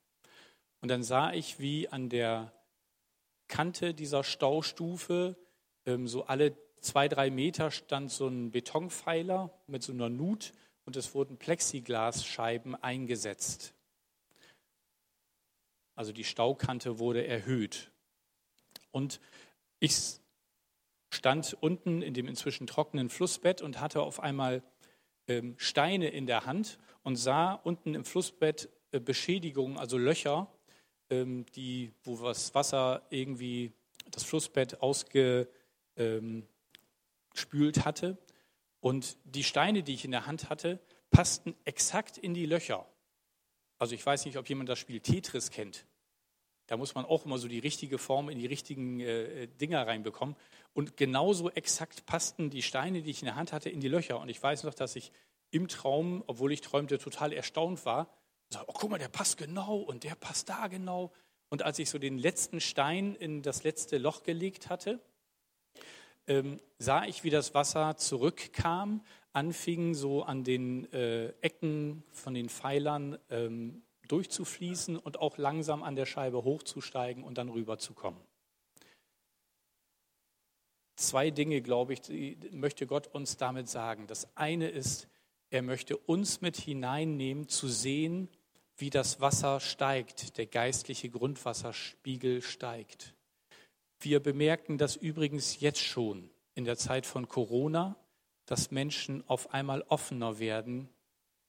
Und 0.82 0.90
dann 0.90 1.04
sah 1.04 1.34
ich, 1.34 1.60
wie 1.60 1.88
an 1.88 2.10
der 2.10 2.52
Kante 3.48 3.94
dieser 3.94 4.24
Staustufe 4.24 5.38
ähm, 5.86 6.08
so 6.08 6.26
alle 6.26 6.56
zwei, 6.82 7.08
drei 7.08 7.30
Meter 7.30 7.72
stand 7.72 8.12
so 8.12 8.28
ein 8.28 8.52
Betonpfeiler 8.52 9.52
mit 9.68 9.84
so 9.84 9.92
einer 9.92 10.10
Nut 10.10 10.54
und 10.86 10.96
es 10.96 11.14
wurden 11.14 11.38
Plexiglasscheiben 11.38 12.76
eingesetzt. 12.76 13.74
Also 16.00 16.14
die 16.14 16.24
Staukante 16.24 16.98
wurde 16.98 17.28
erhöht. 17.28 17.92
Und 18.92 19.20
ich 19.82 19.98
stand 21.10 21.58
unten 21.60 22.02
in 22.02 22.14
dem 22.14 22.30
inzwischen 22.30 22.68
trockenen 22.68 23.10
Flussbett 23.10 23.62
und 23.62 23.82
hatte 23.82 24.02
auf 24.02 24.22
einmal 24.22 24.64
ähm, 25.28 25.56
Steine 25.58 26.08
in 26.08 26.26
der 26.26 26.46
Hand 26.46 26.80
und 27.04 27.18
sah 27.18 27.52
unten 27.52 27.96
im 27.96 28.06
Flussbett 28.06 28.70
äh, 28.92 29.02
Beschädigungen, 29.02 29.78
also 29.78 29.98
Löcher, 29.98 30.50
ähm, 31.10 31.46
die, 31.56 31.92
wo 32.06 32.16
das 32.16 32.56
Wasser 32.56 33.06
irgendwie 33.10 33.74
das 34.10 34.24
Flussbett 34.24 34.82
ausgespült 34.82 35.50
ähm, 35.98 36.48
hatte. 37.84 38.18
Und 38.80 39.18
die 39.26 39.44
Steine, 39.44 39.84
die 39.84 39.96
ich 39.96 40.06
in 40.06 40.12
der 40.12 40.28
Hand 40.28 40.50
hatte, 40.50 40.80
passten 41.10 41.58
exakt 41.66 42.18
in 42.18 42.34
die 42.34 42.46
Löcher. 42.46 42.88
Also 43.80 43.96
ich 43.96 44.06
weiß 44.06 44.24
nicht, 44.24 44.38
ob 44.38 44.48
jemand 44.48 44.70
das 44.70 44.80
Spiel 44.80 45.02
Tetris 45.02 45.52
kennt. 45.52 45.86
Da 46.70 46.78
muss 46.78 46.94
man 46.94 47.04
auch 47.04 47.26
immer 47.26 47.40
so 47.40 47.48
die 47.48 47.58
richtige 47.58 47.98
Form 47.98 48.30
in 48.30 48.38
die 48.38 48.46
richtigen 48.46 49.00
äh, 49.00 49.48
Dinger 49.48 49.88
reinbekommen. 49.88 50.36
Und 50.74 50.98
genauso 50.98 51.50
exakt 51.50 52.06
passten 52.06 52.52
die 52.52 52.62
Steine, 52.62 53.02
die 53.02 53.10
ich 53.10 53.24
in 53.24 53.26
der 53.26 53.36
Hand 53.36 53.54
hatte, 53.54 53.72
in 53.72 53.80
die 53.80 53.88
Löcher. 53.88 54.20
Und 54.20 54.30
ich 54.30 54.42
weiß 54.42 54.66
noch, 54.66 54.76
dass 54.76 54.96
ich 54.96 55.12
im 55.50 55.68
Traum, 55.68 56.24
obwohl 56.28 56.52
ich 56.52 56.62
träumte, 56.62 57.00
total 57.00 57.34
erstaunt 57.34 57.86
war. 57.86 58.02
Und 58.02 58.54
sagte, 58.54 58.70
oh, 58.70 58.74
guck 58.78 58.92
mal, 58.92 59.00
der 59.00 59.08
passt 59.08 59.38
genau 59.38 59.78
und 59.78 60.04
der 60.04 60.14
passt 60.14 60.48
da 60.50 60.68
genau. 60.68 61.12
Und 61.50 61.64
als 61.64 61.80
ich 61.80 61.90
so 61.90 61.98
den 61.98 62.20
letzten 62.20 62.62
Stein 62.62 63.16
in 63.16 63.42
das 63.42 63.64
letzte 63.64 63.98
Loch 63.98 64.22
gelegt 64.22 64.70
hatte, 64.70 65.00
ähm, 66.28 66.60
sah 66.78 67.04
ich, 67.06 67.24
wie 67.24 67.32
das 67.32 67.56
Wasser 67.56 67.98
zurückkam, 67.98 69.02
anfing 69.34 69.96
so 69.96 70.22
an 70.22 70.44
den 70.44 70.92
äh, 70.94 71.30
Ecken 71.42 72.04
von 72.12 72.36
den 72.36 72.48
Pfeilern 72.48 73.18
ähm, 73.32 73.82
durchzufließen 74.10 74.98
und 74.98 75.20
auch 75.20 75.38
langsam 75.38 75.84
an 75.84 75.96
der 75.96 76.06
Scheibe 76.06 76.44
hochzusteigen 76.44 77.24
und 77.24 77.38
dann 77.38 77.50
rüberzukommen. 77.50 78.22
Zwei 80.96 81.32
Dinge, 81.32 81.62
glaube 81.62 81.94
ich, 81.94 82.02
möchte 82.52 82.86
Gott 82.86 83.08
uns 83.08 83.38
damit 83.38 83.70
sagen. 83.70 84.06
Das 84.08 84.36
eine 84.36 84.68
ist, 84.68 85.08
er 85.50 85.62
möchte 85.62 85.96
uns 85.96 86.42
mit 86.42 86.58
hineinnehmen, 86.58 87.48
zu 87.48 87.70
sehen, 87.70 88.28
wie 88.76 88.90
das 88.90 89.22
Wasser 89.22 89.60
steigt, 89.60 90.38
der 90.38 90.46
geistliche 90.46 91.10
Grundwasserspiegel 91.10 92.42
steigt. 92.42 93.16
Wir 94.00 94.20
bemerken 94.20 94.78
das 94.78 94.96
übrigens 94.96 95.60
jetzt 95.60 95.82
schon 95.82 96.30
in 96.56 96.66
der 96.66 96.78
Zeit 96.78 97.06
von 97.06 97.28
Corona, 97.28 97.96
dass 98.46 98.72
Menschen 98.72 99.24
auf 99.28 99.54
einmal 99.54 99.84
offener 99.84 100.40
werden, 100.40 100.90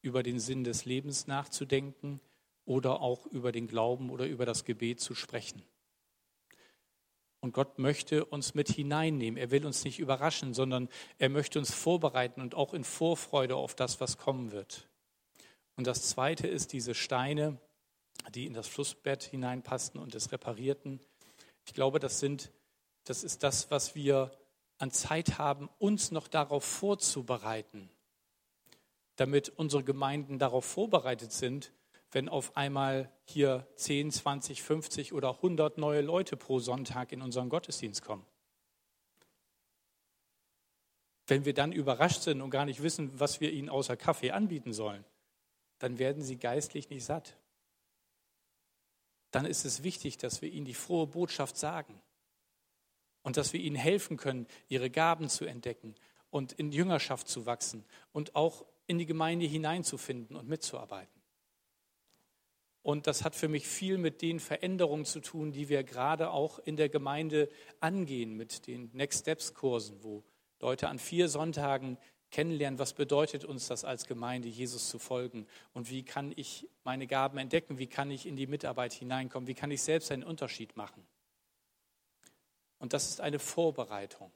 über 0.03 0.23
den 0.23 0.39
Sinn 0.39 0.65
des 0.65 0.85
Lebens 0.85 1.27
nachzudenken, 1.27 2.21
oder 2.71 3.01
auch 3.01 3.27
über 3.27 3.51
den 3.51 3.67
Glauben 3.67 4.11
oder 4.11 4.27
über 4.27 4.47
das 4.47 4.65
Gebet 4.65 5.01
zu 5.01 5.17
sprechen. 5.17 5.61
Und 7.41 7.53
Gott 7.53 7.81
möchte 7.81 8.25
uns 8.25 8.55
mit 8.55 8.69
hineinnehmen. 8.69 9.37
Er 9.37 9.51
will 9.51 9.67
uns 9.67 9.83
nicht 9.83 9.99
überraschen, 9.99 10.55
sondern 10.55 10.89
er 11.19 11.31
möchte 11.31 11.59
uns 11.59 11.75
vorbereiten 11.75 12.41
und 12.41 12.55
auch 12.55 12.73
in 12.73 12.85
Vorfreude 12.85 13.57
auf 13.57 13.75
das, 13.75 14.01
was 14.01 14.19
kommen 14.19 14.53
wird. 14.53 14.89
Und 15.75 15.89
das 15.89 16.11
Zweite 16.11 16.47
ist 16.47 16.73
diese 16.73 16.95
Steine, 16.95 17.59
die 18.37 18.47
in 18.47 18.55
das 18.55 18.69
Flussbett 18.69 19.25
hineinpassten 19.25 20.01
und 20.01 20.15
es 20.15 20.31
reparierten. 20.31 21.01
Ich 21.67 21.75
glaube, 21.75 21.99
das, 21.99 22.21
sind, 22.21 22.53
das 23.03 23.25
ist 23.25 23.43
das, 23.43 23.73
was 23.73 23.97
wir 23.97 24.31
an 24.79 24.93
Zeit 24.93 25.39
haben, 25.39 25.69
uns 25.79 26.13
noch 26.13 26.29
darauf 26.29 26.63
vorzubereiten, 26.63 27.91
damit 29.17 29.49
unsere 29.49 29.83
Gemeinden 29.83 30.39
darauf 30.39 30.65
vorbereitet 30.65 31.33
sind, 31.33 31.73
wenn 32.13 32.29
auf 32.29 32.57
einmal 32.57 33.13
hier 33.25 33.67
10, 33.77 34.11
20, 34.11 34.63
50 34.63 35.13
oder 35.13 35.37
100 35.37 35.79
neue 35.79 36.01
Leute 36.01 36.37
pro 36.37 36.59
Sonntag 36.59 37.13
in 37.13 37.23
unseren 37.23 37.49
Gottesdienst 37.49 38.03
kommen. 38.03 38.27
Wenn 41.27 41.45
wir 41.45 41.55
dann 41.55 41.73
überrascht 41.73 42.23
sind 42.23 42.41
und 42.41 42.51
gar 42.51 42.65
nicht 42.65 42.83
wissen, 42.83 43.19
was 43.21 43.41
wir 43.41 43.53
ihnen 43.53 43.69
außer 43.69 43.97
Kaffee 43.97 44.33
anbieten 44.33 44.73
sollen, 44.73 45.05
dann 45.79 45.99
werden 45.99 46.23
sie 46.23 46.37
geistlich 46.37 46.91
nicht 46.91 47.05
satt. 47.05 47.37
Dann 49.31 49.47
ist 49.47 49.65
es 49.65 49.85
wichtig, 49.85 50.19
dass 50.19 50.43
wir 50.43 50.51
ihnen 50.51 50.67
die 50.67 50.75
frohe 50.75 51.07
Botschaft 51.07 51.57
sagen 51.57 52.03
und 53.23 53.37
dass 53.37 53.53
wir 53.53 53.61
ihnen 53.61 53.77
helfen 53.77 54.17
können, 54.17 54.49
ihre 54.69 54.91
Gaben 54.91 55.29
zu 55.29 55.45
entdecken 55.45 55.95
und 56.31 56.53
in 56.53 56.73
Jüngerschaft 56.73 57.29
zu 57.29 57.47
wachsen 57.47 57.85
und 58.13 58.35
auch 58.35 58.65
in 58.89 58.99
die 58.99 59.07
Gemeinde 59.07 59.47
hineinzufinden 59.47 60.35
und 60.35 60.49
mitzuarbeiten. 60.49 61.20
Und 62.83 63.07
das 63.07 63.25
hat 63.25 63.35
für 63.35 63.49
mich 63.49 63.67
viel 63.67 63.99
mit 63.99 64.23
den 64.23 64.41
Veränderungen 64.41 65.05
zu 65.05 65.21
tun, 65.21 65.53
die 65.53 65.69
wir 65.69 65.85
gerade 65.85 66.31
auch 66.31 66.59
in 66.59 66.77
der 66.77 66.89
Gemeinde 66.89 67.49
angehen, 67.81 68.37
mit 68.37 68.67
den 68.67 68.91
Next 68.95 69.21
Steps 69.21 69.53
Kursen, 69.53 70.03
wo 70.03 70.25
Leute 70.61 70.89
an 70.89 70.99
vier 70.99 71.29
Sonntagen 71.29 71.99
kennenlernen, 72.31 72.79
was 72.79 72.95
bedeutet 72.95 73.45
uns 73.45 73.67
das 73.67 73.85
als 73.85 74.07
Gemeinde, 74.07 74.49
Jesus 74.49 74.89
zu 74.89 74.99
folgen? 74.99 75.47
Und 75.75 75.91
wie 75.91 76.05
kann 76.05 76.33
ich 76.37 76.69
meine 76.85 77.07
Gaben 77.07 77.39
entdecken, 77.39 77.79
wie 77.79 77.87
kann 77.87 78.11
ich 78.11 78.25
in 78.25 78.37
die 78.37 78.47
Mitarbeit 78.47 78.93
hineinkommen, 78.93 79.47
wie 79.47 79.55
kann 79.55 79.71
ich 79.71 79.83
selbst 79.83 80.11
einen 80.11 80.23
Unterschied 80.23 80.77
machen. 80.77 81.07
Und 82.79 82.95
das 82.95 83.11
ist 83.11 83.21
eine 83.21 83.39
Vorbereitung, 83.39 84.33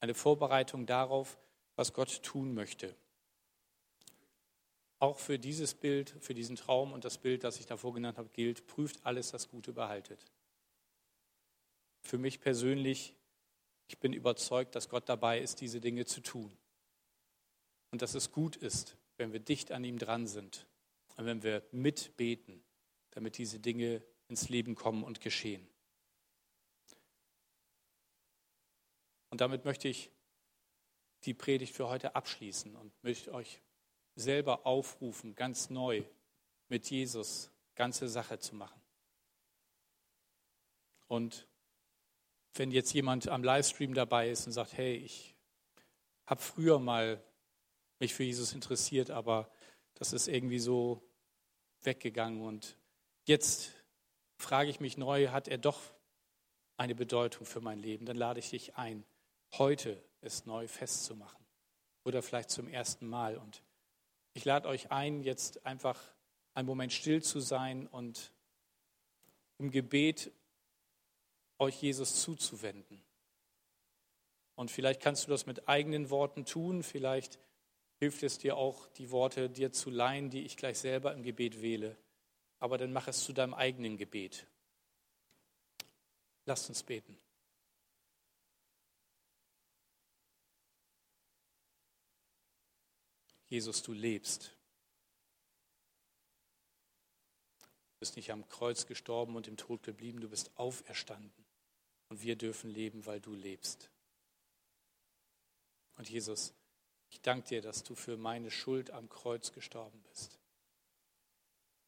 eine 0.00 0.14
Vorbereitung 0.14 0.84
darauf, 0.84 1.38
was 1.74 1.94
Gott 1.94 2.22
tun 2.22 2.52
möchte 2.52 2.94
auch 5.02 5.18
für 5.18 5.36
dieses 5.36 5.74
Bild, 5.74 6.14
für 6.20 6.32
diesen 6.32 6.54
Traum 6.54 6.92
und 6.92 7.04
das 7.04 7.18
Bild, 7.18 7.42
das 7.42 7.58
ich 7.58 7.66
davor 7.66 7.92
genannt 7.92 8.18
habe, 8.18 8.28
gilt, 8.28 8.68
prüft 8.68 9.04
alles 9.04 9.32
das 9.32 9.48
Gute 9.48 9.72
behaltet. 9.72 10.24
Für 12.02 12.18
mich 12.18 12.40
persönlich, 12.40 13.16
ich 13.88 13.98
bin 13.98 14.12
überzeugt, 14.12 14.76
dass 14.76 14.88
Gott 14.88 15.08
dabei 15.08 15.40
ist, 15.40 15.60
diese 15.60 15.80
Dinge 15.80 16.06
zu 16.06 16.20
tun. 16.20 16.56
Und 17.90 18.00
dass 18.00 18.14
es 18.14 18.30
gut 18.30 18.54
ist, 18.54 18.96
wenn 19.16 19.32
wir 19.32 19.40
dicht 19.40 19.72
an 19.72 19.82
ihm 19.82 19.98
dran 19.98 20.28
sind 20.28 20.68
und 21.16 21.26
wenn 21.26 21.42
wir 21.42 21.66
mitbeten, 21.72 22.62
damit 23.10 23.38
diese 23.38 23.58
Dinge 23.58 24.04
ins 24.28 24.50
Leben 24.50 24.76
kommen 24.76 25.02
und 25.02 25.20
geschehen. 25.20 25.68
Und 29.30 29.40
damit 29.40 29.64
möchte 29.64 29.88
ich 29.88 30.12
die 31.24 31.34
Predigt 31.34 31.74
für 31.74 31.88
heute 31.88 32.14
abschließen 32.14 32.76
und 32.76 32.92
möchte 33.02 33.34
euch 33.34 33.60
selber 34.14 34.66
aufrufen, 34.66 35.34
ganz 35.34 35.70
neu 35.70 36.02
mit 36.68 36.90
Jesus 36.90 37.50
ganze 37.74 38.08
Sache 38.08 38.38
zu 38.38 38.54
machen. 38.54 38.80
Und 41.08 41.46
wenn 42.54 42.70
jetzt 42.70 42.92
jemand 42.92 43.28
am 43.28 43.42
Livestream 43.42 43.94
dabei 43.94 44.30
ist 44.30 44.46
und 44.46 44.52
sagt, 44.52 44.72
hey, 44.74 44.96
ich 44.96 45.34
habe 46.26 46.40
früher 46.40 46.78
mal 46.78 47.22
mich 47.98 48.14
für 48.14 48.24
Jesus 48.24 48.52
interessiert, 48.52 49.10
aber 49.10 49.50
das 49.94 50.12
ist 50.12 50.28
irgendwie 50.28 50.58
so 50.58 51.02
weggegangen 51.82 52.42
und 52.42 52.76
jetzt 53.24 53.72
frage 54.38 54.70
ich 54.70 54.80
mich 54.80 54.96
neu, 54.96 55.28
hat 55.28 55.48
er 55.48 55.58
doch 55.58 55.80
eine 56.76 56.94
Bedeutung 56.94 57.46
für 57.46 57.60
mein 57.60 57.78
Leben? 57.78 58.06
Dann 58.06 58.16
lade 58.16 58.40
ich 58.40 58.50
dich 58.50 58.76
ein, 58.76 59.04
heute 59.52 60.02
es 60.20 60.46
neu 60.46 60.66
festzumachen 60.68 61.44
oder 62.04 62.22
vielleicht 62.22 62.50
zum 62.50 62.68
ersten 62.68 63.06
Mal. 63.06 63.36
Und 63.36 63.62
ich 64.34 64.44
lade 64.44 64.68
euch 64.68 64.90
ein, 64.90 65.22
jetzt 65.22 65.64
einfach 65.66 66.00
einen 66.54 66.66
Moment 66.66 66.92
still 66.92 67.22
zu 67.22 67.40
sein 67.40 67.86
und 67.86 68.32
im 69.58 69.70
Gebet 69.70 70.32
euch 71.58 71.80
Jesus 71.80 72.22
zuzuwenden. 72.22 73.02
Und 74.54 74.70
vielleicht 74.70 75.00
kannst 75.00 75.26
du 75.26 75.30
das 75.30 75.46
mit 75.46 75.68
eigenen 75.68 76.10
Worten 76.10 76.44
tun, 76.44 76.82
vielleicht 76.82 77.38
hilft 77.98 78.22
es 78.22 78.38
dir 78.38 78.56
auch, 78.56 78.88
die 78.88 79.10
Worte 79.10 79.48
dir 79.48 79.72
zu 79.72 79.88
leihen, 79.88 80.28
die 80.28 80.42
ich 80.42 80.56
gleich 80.56 80.78
selber 80.78 81.14
im 81.14 81.22
Gebet 81.22 81.62
wähle. 81.62 81.96
Aber 82.58 82.78
dann 82.78 82.92
mach 82.92 83.08
es 83.08 83.24
zu 83.24 83.32
deinem 83.32 83.54
eigenen 83.54 83.96
Gebet. 83.96 84.46
Lasst 86.44 86.68
uns 86.68 86.82
beten. 86.82 87.21
Jesus, 93.52 93.82
du 93.82 93.92
lebst. 93.92 94.56
Du 97.90 97.98
bist 97.98 98.16
nicht 98.16 98.30
am 98.30 98.48
Kreuz 98.48 98.86
gestorben 98.86 99.36
und 99.36 99.46
im 99.46 99.58
Tod 99.58 99.82
geblieben, 99.82 100.22
du 100.22 100.30
bist 100.30 100.50
auferstanden. 100.56 101.44
Und 102.08 102.22
wir 102.22 102.36
dürfen 102.36 102.70
leben, 102.70 103.04
weil 103.04 103.20
du 103.20 103.34
lebst. 103.34 103.90
Und 105.98 106.08
Jesus, 106.08 106.54
ich 107.10 107.20
danke 107.20 107.46
dir, 107.48 107.60
dass 107.60 107.82
du 107.82 107.94
für 107.94 108.16
meine 108.16 108.50
Schuld 108.50 108.90
am 108.90 109.10
Kreuz 109.10 109.52
gestorben 109.52 110.02
bist. 110.04 110.40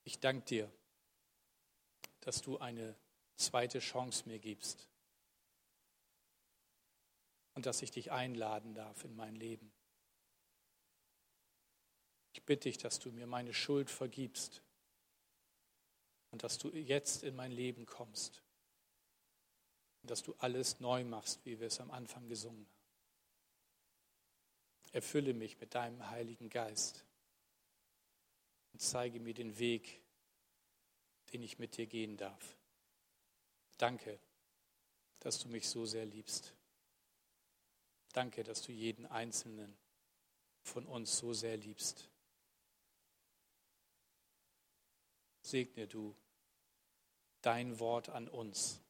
Ich 0.03 0.21
danke 0.21 0.45
dir, 0.45 0.71
dass 2.21 2.43
du 2.43 2.59
eine 2.59 2.95
zweite 3.37 3.79
Chance 3.79 4.29
mir 4.29 4.39
gibst 4.39 4.87
und 7.55 7.65
dass 7.65 7.81
ich 7.81 7.91
dich 7.91 8.13
einladen 8.13 8.75
darf 8.75 9.03
in 9.05 9.17
mein 9.17 9.35
Leben. 9.35 9.73
Ich 12.35 12.43
bitte 12.43 12.69
dich, 12.69 12.79
dass 12.79 12.99
du 12.99 13.13
mir 13.13 13.29
meine 13.29 13.55
Schuld 13.55 13.89
vergibst 13.89 14.61
und 16.33 16.43
dass 16.43 16.59
du 16.59 16.69
jetzt 16.71 17.23
in 17.23 17.37
mein 17.37 17.53
Leben 17.53 17.87
kommst 17.87 18.43
und 20.03 20.11
dass 20.11 20.23
du 20.25 20.35
alles 20.39 20.81
neu 20.81 21.05
machst, 21.05 21.47
wie 21.47 21.61
wir 21.61 21.69
es 21.69 21.81
am 21.81 21.93
Anfang 21.93 22.29
gesungen 22.29 22.67
haben. 22.67 22.75
Erfülle 24.93 25.33
mich 25.33 25.61
mit 25.61 25.77
deinem 25.77 26.11
Heiligen 26.11 26.51
Geist 26.51 27.05
und 28.73 28.83
zeige 28.83 29.21
mir 29.21 29.35
den 29.35 29.59
Weg, 29.59 30.03
den 31.33 31.43
ich 31.43 31.61
mit 31.61 31.77
dir 31.77 31.87
gehen 31.87 32.17
darf. 32.17 32.57
Danke, 33.79 34.19
dass 35.21 35.39
du 35.39 35.49
mich 35.49 35.69
so 35.69 35.87
sehr 35.87 36.05
liebst. 36.05 36.53
Danke, 38.13 38.43
dass 38.43 38.61
du 38.63 38.73
jeden 38.73 39.07
Einzelnen 39.07 39.77
von 40.63 40.85
uns 40.87 41.17
so 41.17 41.33
sehr 41.33 41.57
liebst. 41.57 42.09
Segne 45.45 45.87
du 45.87 46.17
dein 47.43 47.79
Wort 47.79 48.09
an 48.09 48.29
uns. 48.29 48.81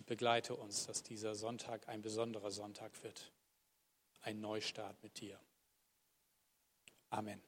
Begleite 0.00 0.54
uns, 0.54 0.86
dass 0.86 1.02
dieser 1.02 1.34
Sonntag 1.34 1.88
ein 1.88 2.02
besonderer 2.02 2.50
Sonntag 2.50 3.02
wird, 3.02 3.32
ein 4.20 4.40
Neustart 4.40 5.02
mit 5.02 5.20
dir. 5.20 5.40
Amen. 7.08 7.42